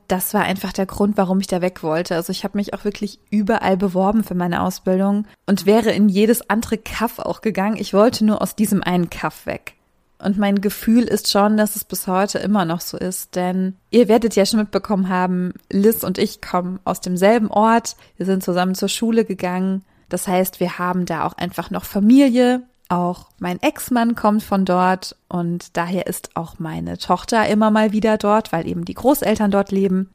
Das 0.08 0.34
war 0.34 0.42
einfach 0.42 0.72
der 0.72 0.86
Grund, 0.86 1.16
warum 1.16 1.40
ich 1.40 1.46
da 1.46 1.62
weg 1.62 1.82
wollte. 1.82 2.14
Also 2.14 2.30
ich 2.30 2.44
habe 2.44 2.58
mich 2.58 2.74
auch 2.74 2.84
wirklich 2.84 3.18
überall 3.30 3.76
beworben 3.76 4.22
für 4.24 4.34
meine 4.34 4.62
Ausbildung 4.62 5.26
und 5.46 5.66
wäre 5.66 5.92
in 5.92 6.08
jedes 6.08 6.48
andere 6.50 6.78
Kaff 6.78 7.18
auch 7.18 7.40
gegangen. 7.40 7.76
Ich 7.78 7.94
wollte 7.94 8.24
nur 8.24 8.42
aus 8.42 8.56
diesem 8.56 8.82
einen 8.82 9.10
Kaff 9.10 9.46
weg. 9.46 9.74
Und 10.18 10.38
mein 10.38 10.60
Gefühl 10.60 11.04
ist 11.04 11.30
schon, 11.30 11.56
dass 11.56 11.76
es 11.76 11.84
bis 11.84 12.06
heute 12.06 12.38
immer 12.38 12.64
noch 12.64 12.80
so 12.80 12.96
ist, 12.96 13.34
denn 13.34 13.76
ihr 13.90 14.08
werdet 14.08 14.36
ja 14.36 14.46
schon 14.46 14.60
mitbekommen 14.60 15.08
haben, 15.08 15.52
Liz 15.70 16.02
und 16.02 16.18
ich 16.18 16.40
kommen 16.40 16.80
aus 16.84 17.00
demselben 17.00 17.48
Ort, 17.48 17.96
wir 18.16 18.24
sind 18.24 18.42
zusammen 18.42 18.74
zur 18.74 18.88
Schule 18.88 19.24
gegangen. 19.24 19.84
Das 20.08 20.28
heißt, 20.28 20.60
wir 20.60 20.78
haben 20.78 21.06
da 21.06 21.24
auch 21.24 21.36
einfach 21.36 21.70
noch 21.70 21.84
Familie. 21.84 22.62
Auch 22.88 23.30
mein 23.38 23.60
Ex-Mann 23.62 24.14
kommt 24.14 24.42
von 24.42 24.64
dort 24.64 25.16
und 25.28 25.76
daher 25.76 26.06
ist 26.06 26.36
auch 26.36 26.58
meine 26.58 26.98
Tochter 26.98 27.46
immer 27.48 27.70
mal 27.70 27.92
wieder 27.92 28.18
dort, 28.18 28.52
weil 28.52 28.66
eben 28.66 28.84
die 28.84 28.94
Großeltern 28.94 29.50
dort 29.50 29.72
leben. 29.72 30.10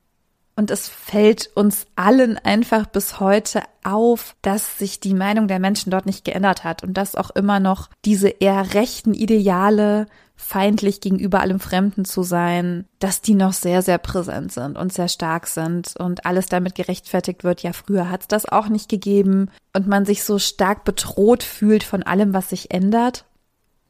Und 0.56 0.72
es 0.72 0.90
fällt 0.90 1.50
uns 1.56 1.88
allen 1.96 2.38
einfach 2.38 2.86
bis 2.86 3.22
heute 3.22 3.64
auf, 3.84 4.36
dass 4.42 4.78
sich 4.78 5.00
die 5.00 5.14
Meinung 5.14 5.48
der 5.48 5.60
Menschen 5.60 5.90
dort 5.90 6.06
nicht 6.06 6.26
geändert 6.26 6.66
hat 6.66 6.84
und 6.84 6.96
dass 6.96 7.16
auch 7.16 7.30
immer 7.30 7.62
noch 7.62 7.90
diese 8.04 8.28
eher 8.28 8.74
rechten 8.74 9.14
Ideale, 9.14 10.08
feindlich 10.42 11.02
gegenüber 11.02 11.42
allem 11.42 11.60
Fremden 11.60 12.06
zu 12.06 12.24
sein, 12.24 12.86
dass 13.00 13.22
die 13.22 13.36
noch 13.36 13.52
sehr, 13.52 13.82
sehr 13.82 13.98
präsent 13.98 14.54
sind 14.54 14.78
und 14.78 14.94
sehr 14.94 15.10
stark 15.10 15.48
sind 15.48 15.96
und 16.00 16.26
alles 16.26 16.48
damit 16.48 16.76
gerechtfertigt 16.76 17.44
wird. 17.44 17.62
Ja, 17.62 17.74
früher 17.74 18.10
hat 18.10 18.22
es 18.22 18.28
das 18.30 18.46
auch 18.48 18.70
nicht 18.70 18.90
gegeben 18.90 19.52
und 19.76 19.88
man 19.88 20.06
sich 20.06 20.24
so 20.24 20.40
stark 20.40 20.86
bedroht 20.86 21.44
fühlt 21.44 21.84
von 21.84 22.04
allem, 22.04 22.34
was 22.34 22.50
sich 22.50 22.72
ändert. 22.72 23.26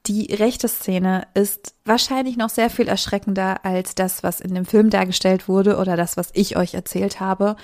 Die 0.08 0.34
rechte 0.34 0.68
Szene 0.68 1.28
ist 1.36 1.76
wahrscheinlich 1.86 2.36
noch 2.36 2.50
sehr 2.50 2.72
viel 2.72 2.88
erschreckender 2.88 3.64
als 3.64 3.94
das, 3.94 4.24
was 4.24 4.42
in 4.42 4.56
dem 4.56 4.66
Film 4.66 4.90
dargestellt 4.90 5.48
wurde 5.48 5.78
oder 5.78 5.96
das, 5.96 6.18
was 6.18 6.32
ich 6.34 6.58
euch 6.58 6.74
erzählt 6.74 7.20
habe. 7.20 7.58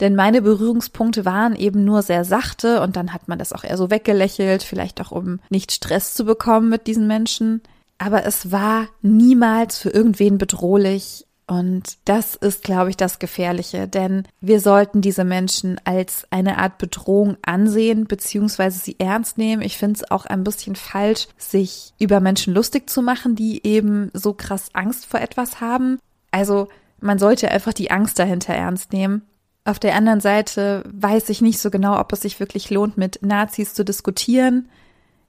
Denn 0.00 0.16
meine 0.16 0.42
Berührungspunkte 0.42 1.24
waren 1.24 1.54
eben 1.54 1.84
nur 1.84 2.02
sehr 2.02 2.24
sachte 2.24 2.82
und 2.82 2.96
dann 2.96 3.12
hat 3.12 3.28
man 3.28 3.38
das 3.38 3.52
auch 3.52 3.62
eher 3.62 3.76
so 3.76 3.90
weggelächelt, 3.90 4.64
vielleicht 4.64 5.00
auch 5.00 5.12
um 5.12 5.38
nicht 5.50 5.70
Stress 5.70 6.14
zu 6.14 6.24
bekommen 6.24 6.68
mit 6.68 6.88
diesen 6.88 7.06
Menschen. 7.06 7.62
Aber 7.98 8.24
es 8.24 8.50
war 8.52 8.88
niemals 9.02 9.78
für 9.78 9.90
irgendwen 9.90 10.38
bedrohlich 10.38 11.26
und 11.46 11.98
das 12.06 12.36
ist, 12.36 12.64
glaube 12.64 12.90
ich, 12.90 12.96
das 12.96 13.18
Gefährliche, 13.18 13.86
denn 13.86 14.26
wir 14.40 14.60
sollten 14.60 15.02
diese 15.02 15.24
Menschen 15.24 15.78
als 15.84 16.26
eine 16.30 16.56
Art 16.56 16.78
Bedrohung 16.78 17.36
ansehen, 17.42 18.06
beziehungsweise 18.06 18.78
sie 18.78 18.98
ernst 18.98 19.36
nehmen. 19.36 19.60
Ich 19.60 19.76
finde 19.76 20.00
es 20.00 20.10
auch 20.10 20.24
ein 20.24 20.42
bisschen 20.42 20.74
falsch, 20.74 21.28
sich 21.36 21.92
über 21.98 22.20
Menschen 22.20 22.54
lustig 22.54 22.88
zu 22.88 23.02
machen, 23.02 23.36
die 23.36 23.64
eben 23.66 24.10
so 24.14 24.32
krass 24.32 24.70
Angst 24.72 25.04
vor 25.04 25.20
etwas 25.20 25.60
haben. 25.60 25.98
Also 26.30 26.68
man 27.00 27.18
sollte 27.18 27.50
einfach 27.50 27.74
die 27.74 27.90
Angst 27.90 28.18
dahinter 28.18 28.54
ernst 28.54 28.94
nehmen. 28.94 29.22
Auf 29.66 29.78
der 29.78 29.94
anderen 29.94 30.20
Seite 30.20 30.82
weiß 30.90 31.28
ich 31.28 31.42
nicht 31.42 31.58
so 31.58 31.70
genau, 31.70 31.98
ob 31.98 32.12
es 32.12 32.22
sich 32.22 32.40
wirklich 32.40 32.70
lohnt, 32.70 32.96
mit 32.96 33.20
Nazis 33.20 33.74
zu 33.74 33.84
diskutieren. 33.84 34.70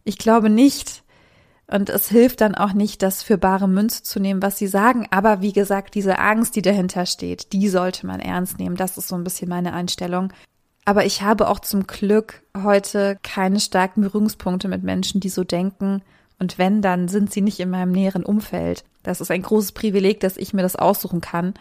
Ich 0.05 0.17
glaube 0.17 0.49
nicht, 0.49 1.03
und 1.67 1.89
es 1.89 2.09
hilft 2.09 2.41
dann 2.41 2.53
auch 2.53 2.73
nicht, 2.73 3.01
das 3.01 3.23
für 3.23 3.37
bare 3.37 3.67
Münze 3.67 4.03
zu 4.03 4.19
nehmen, 4.19 4.41
was 4.41 4.57
sie 4.57 4.67
sagen. 4.67 5.07
Aber 5.09 5.41
wie 5.41 5.53
gesagt, 5.53 5.95
diese 5.95 6.19
Angst, 6.19 6.55
die 6.55 6.61
dahinter 6.61 7.05
steht, 7.07 7.53
die 7.53 7.69
sollte 7.69 8.05
man 8.05 8.19
ernst 8.19 8.59
nehmen. 8.59 8.75
Das 8.75 8.97
ist 8.97 9.07
so 9.07 9.15
ein 9.15 9.23
bisschen 9.23 9.49
meine 9.49 9.73
Einstellung. 9.73 10.31
Aber 10.85 11.05
ich 11.05 11.23
habe 11.23 11.47
auch 11.47 11.59
zum 11.59 11.87
Glück 11.87 12.43
heute 12.55 13.17
keine 13.23 13.59
starken 13.59 14.01
Berührungspunkte 14.01 14.67
mit 14.67 14.83
Menschen, 14.83 15.19
die 15.19 15.29
so 15.29 15.43
denken. 15.43 16.03
Und 16.37 16.59
wenn, 16.59 16.83
dann 16.83 17.07
sind 17.07 17.33
sie 17.33 17.41
nicht 17.41 17.59
in 17.59 17.71
meinem 17.71 17.91
näheren 17.91 18.23
Umfeld. 18.23 18.83
Das 19.01 19.19
ist 19.19 19.31
ein 19.31 19.41
großes 19.41 19.71
Privileg, 19.71 20.19
dass 20.19 20.37
ich 20.37 20.53
mir 20.53 20.61
das 20.61 20.75
aussuchen 20.75 21.21
kann. 21.21 21.55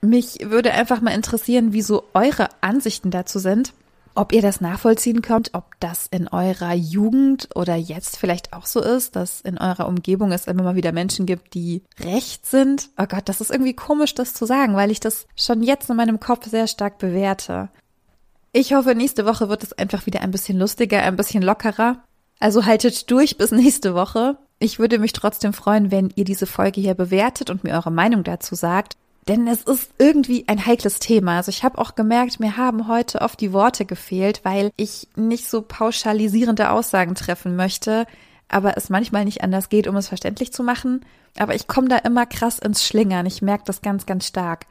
Mich 0.00 0.38
würde 0.42 0.72
einfach 0.72 1.00
mal 1.00 1.14
interessieren, 1.14 1.72
wie 1.72 1.82
so 1.82 2.04
eure 2.14 2.48
Ansichten 2.62 3.12
dazu 3.12 3.38
sind 3.38 3.74
ob 4.14 4.32
ihr 4.32 4.42
das 4.42 4.60
nachvollziehen 4.60 5.22
könnt, 5.22 5.54
ob 5.54 5.78
das 5.80 6.06
in 6.10 6.28
eurer 6.28 6.74
Jugend 6.74 7.48
oder 7.54 7.76
jetzt 7.76 8.16
vielleicht 8.16 8.52
auch 8.52 8.66
so 8.66 8.80
ist, 8.80 9.16
dass 9.16 9.40
in 9.40 9.58
eurer 9.58 9.86
Umgebung 9.88 10.32
es 10.32 10.46
immer 10.46 10.62
mal 10.62 10.74
wieder 10.74 10.92
Menschen 10.92 11.26
gibt, 11.26 11.54
die 11.54 11.82
recht 11.98 12.46
sind. 12.46 12.90
Oh 12.98 13.06
Gott, 13.06 13.28
das 13.28 13.40
ist 13.40 13.50
irgendwie 13.50 13.74
komisch, 13.74 14.14
das 14.14 14.34
zu 14.34 14.46
sagen, 14.46 14.74
weil 14.74 14.90
ich 14.90 15.00
das 15.00 15.26
schon 15.36 15.62
jetzt 15.62 15.90
in 15.90 15.96
meinem 15.96 16.20
Kopf 16.20 16.46
sehr 16.46 16.66
stark 16.66 16.98
bewerte. 16.98 17.68
Ich 18.52 18.74
hoffe, 18.74 18.94
nächste 18.94 19.26
Woche 19.26 19.48
wird 19.48 19.62
es 19.62 19.72
einfach 19.72 20.06
wieder 20.06 20.20
ein 20.20 20.32
bisschen 20.32 20.58
lustiger, 20.58 21.02
ein 21.02 21.16
bisschen 21.16 21.42
lockerer. 21.42 22.02
Also 22.40 22.66
haltet 22.66 23.10
durch 23.10 23.38
bis 23.38 23.50
nächste 23.52 23.94
Woche. 23.94 24.38
Ich 24.58 24.78
würde 24.78 24.98
mich 24.98 25.12
trotzdem 25.12 25.52
freuen, 25.52 25.90
wenn 25.90 26.12
ihr 26.16 26.24
diese 26.24 26.46
Folge 26.46 26.80
hier 26.80 26.94
bewertet 26.94 27.48
und 27.48 27.64
mir 27.64 27.74
eure 27.74 27.92
Meinung 27.92 28.24
dazu 28.24 28.54
sagt. 28.54 28.96
Denn 29.30 29.46
es 29.46 29.62
ist 29.62 29.92
irgendwie 29.96 30.42
ein 30.48 30.66
heikles 30.66 30.98
Thema. 30.98 31.36
Also 31.36 31.50
ich 31.50 31.62
habe 31.62 31.78
auch 31.78 31.94
gemerkt, 31.94 32.40
mir 32.40 32.56
haben 32.56 32.88
heute 32.88 33.20
oft 33.20 33.40
die 33.40 33.52
Worte 33.52 33.84
gefehlt, 33.84 34.40
weil 34.42 34.72
ich 34.74 35.06
nicht 35.14 35.48
so 35.48 35.62
pauschalisierende 35.62 36.72
Aussagen 36.72 37.14
treffen 37.14 37.54
möchte, 37.54 38.06
aber 38.48 38.76
es 38.76 38.90
manchmal 38.90 39.24
nicht 39.24 39.44
anders 39.44 39.68
geht, 39.68 39.86
um 39.86 39.94
es 39.94 40.08
verständlich 40.08 40.52
zu 40.52 40.64
machen. 40.64 41.06
Aber 41.38 41.54
ich 41.54 41.68
komme 41.68 41.86
da 41.86 41.98
immer 41.98 42.26
krass 42.26 42.58
ins 42.58 42.84
Schlingern. 42.84 43.24
Ich 43.24 43.40
merke 43.40 43.62
das 43.66 43.82
ganz, 43.82 44.04
ganz 44.04 44.26
stark. 44.26 44.66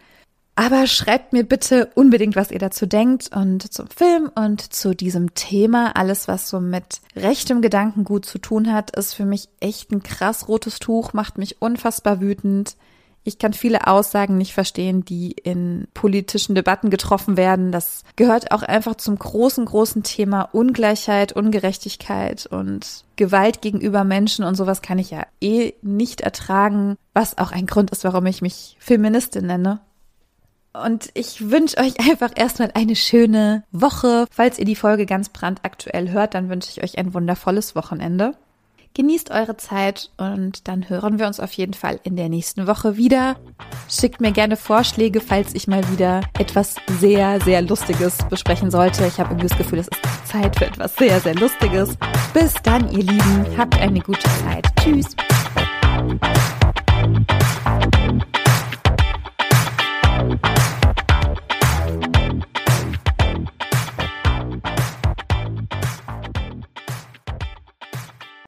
Aber 0.55 0.87
schreibt 0.87 1.31
mir 1.31 1.45
bitte 1.45 1.89
unbedingt, 1.95 2.35
was 2.35 2.51
ihr 2.51 2.59
dazu 2.59 2.85
denkt 2.85 3.33
und 3.33 3.71
zum 3.71 3.87
Film 3.87 4.29
und 4.35 4.73
zu 4.73 4.93
diesem 4.93 5.35
Thema. 5.35 5.95
Alles, 5.95 6.27
was 6.27 6.49
so 6.49 6.59
mit 6.59 6.99
rechtem 7.15 7.61
Gedankengut 7.61 8.25
zu 8.25 8.39
tun 8.39 8.73
hat, 8.73 8.93
ist 8.93 9.13
für 9.13 9.23
mich 9.23 9.47
echt 9.61 9.89
ein 9.93 10.03
krass 10.03 10.49
rotes 10.49 10.79
Tuch, 10.79 11.13
macht 11.13 11.37
mich 11.37 11.61
unfassbar 11.61 12.19
wütend. 12.19 12.75
Ich 13.29 13.37
kann 13.37 13.53
viele 13.53 13.85
Aussagen 13.85 14.39
nicht 14.39 14.55
verstehen, 14.55 15.05
die 15.05 15.33
in 15.33 15.87
politischen 15.93 16.55
Debatten 16.55 16.89
getroffen 16.89 17.37
werden. 17.37 17.71
Das 17.71 18.03
gehört 18.15 18.51
auch 18.51 18.63
einfach 18.63 18.95
zum 18.95 19.19
großen, 19.19 19.65
großen 19.65 20.01
Thema 20.01 20.49
Ungleichheit, 20.51 21.33
Ungerechtigkeit 21.33 22.47
und 22.47 23.05
Gewalt 23.17 23.61
gegenüber 23.61 24.03
Menschen 24.03 24.43
und 24.45 24.55
sowas 24.55 24.81
kann 24.81 24.97
ich 24.97 25.11
ja 25.11 25.27
eh 25.41 25.73
nicht 25.83 26.21
ertragen, 26.21 26.95
was 27.13 27.37
auch 27.37 27.51
ein 27.51 27.67
Grund 27.67 27.91
ist, 27.91 28.03
warum 28.03 28.25
ich 28.25 28.41
mich 28.41 28.77
Feministin 28.79 29.45
nenne. 29.45 29.79
Und 30.73 31.11
ich 31.13 31.51
wünsche 31.51 31.77
euch 31.77 31.99
einfach 32.09 32.31
erstmal 32.35 32.71
eine 32.73 32.95
schöne 32.95 33.63
Woche. 33.71 34.25
Falls 34.31 34.57
ihr 34.57 34.65
die 34.65 34.75
Folge 34.75 35.05
ganz 35.05 35.29
brandaktuell 35.29 36.09
hört, 36.09 36.33
dann 36.33 36.49
wünsche 36.49 36.71
ich 36.71 36.83
euch 36.83 36.97
ein 36.97 37.13
wundervolles 37.13 37.75
Wochenende. 37.75 38.33
Genießt 38.95 39.31
eure 39.31 39.55
Zeit 39.55 40.09
und 40.17 40.67
dann 40.67 40.89
hören 40.89 41.19
wir 41.19 41.27
uns 41.27 41.39
auf 41.39 41.53
jeden 41.53 41.73
Fall 41.73 41.99
in 42.03 42.15
der 42.15 42.27
nächsten 42.27 42.67
Woche 42.67 42.97
wieder. 42.97 43.35
Schickt 43.87 44.19
mir 44.19 44.31
gerne 44.31 44.57
Vorschläge, 44.57 45.21
falls 45.21 45.53
ich 45.53 45.67
mal 45.67 45.87
wieder 45.91 46.21
etwas 46.37 46.75
sehr, 46.99 47.39
sehr 47.41 47.61
Lustiges 47.61 48.17
besprechen 48.29 48.71
sollte. 48.71 49.05
Ich 49.05 49.19
habe 49.19 49.29
irgendwie 49.29 49.47
das 49.47 49.57
Gefühl, 49.57 49.79
es 49.79 49.87
ist 49.87 50.01
Zeit 50.25 50.57
für 50.57 50.65
etwas 50.65 50.95
sehr, 50.95 51.19
sehr 51.19 51.35
Lustiges. 51.35 51.95
Bis 52.33 52.53
dann, 52.63 52.91
ihr 52.91 53.03
Lieben. 53.03 53.45
Habt 53.57 53.79
eine 53.79 53.99
gute 53.99 54.27
Zeit. 54.43 54.65
Tschüss. 54.79 55.15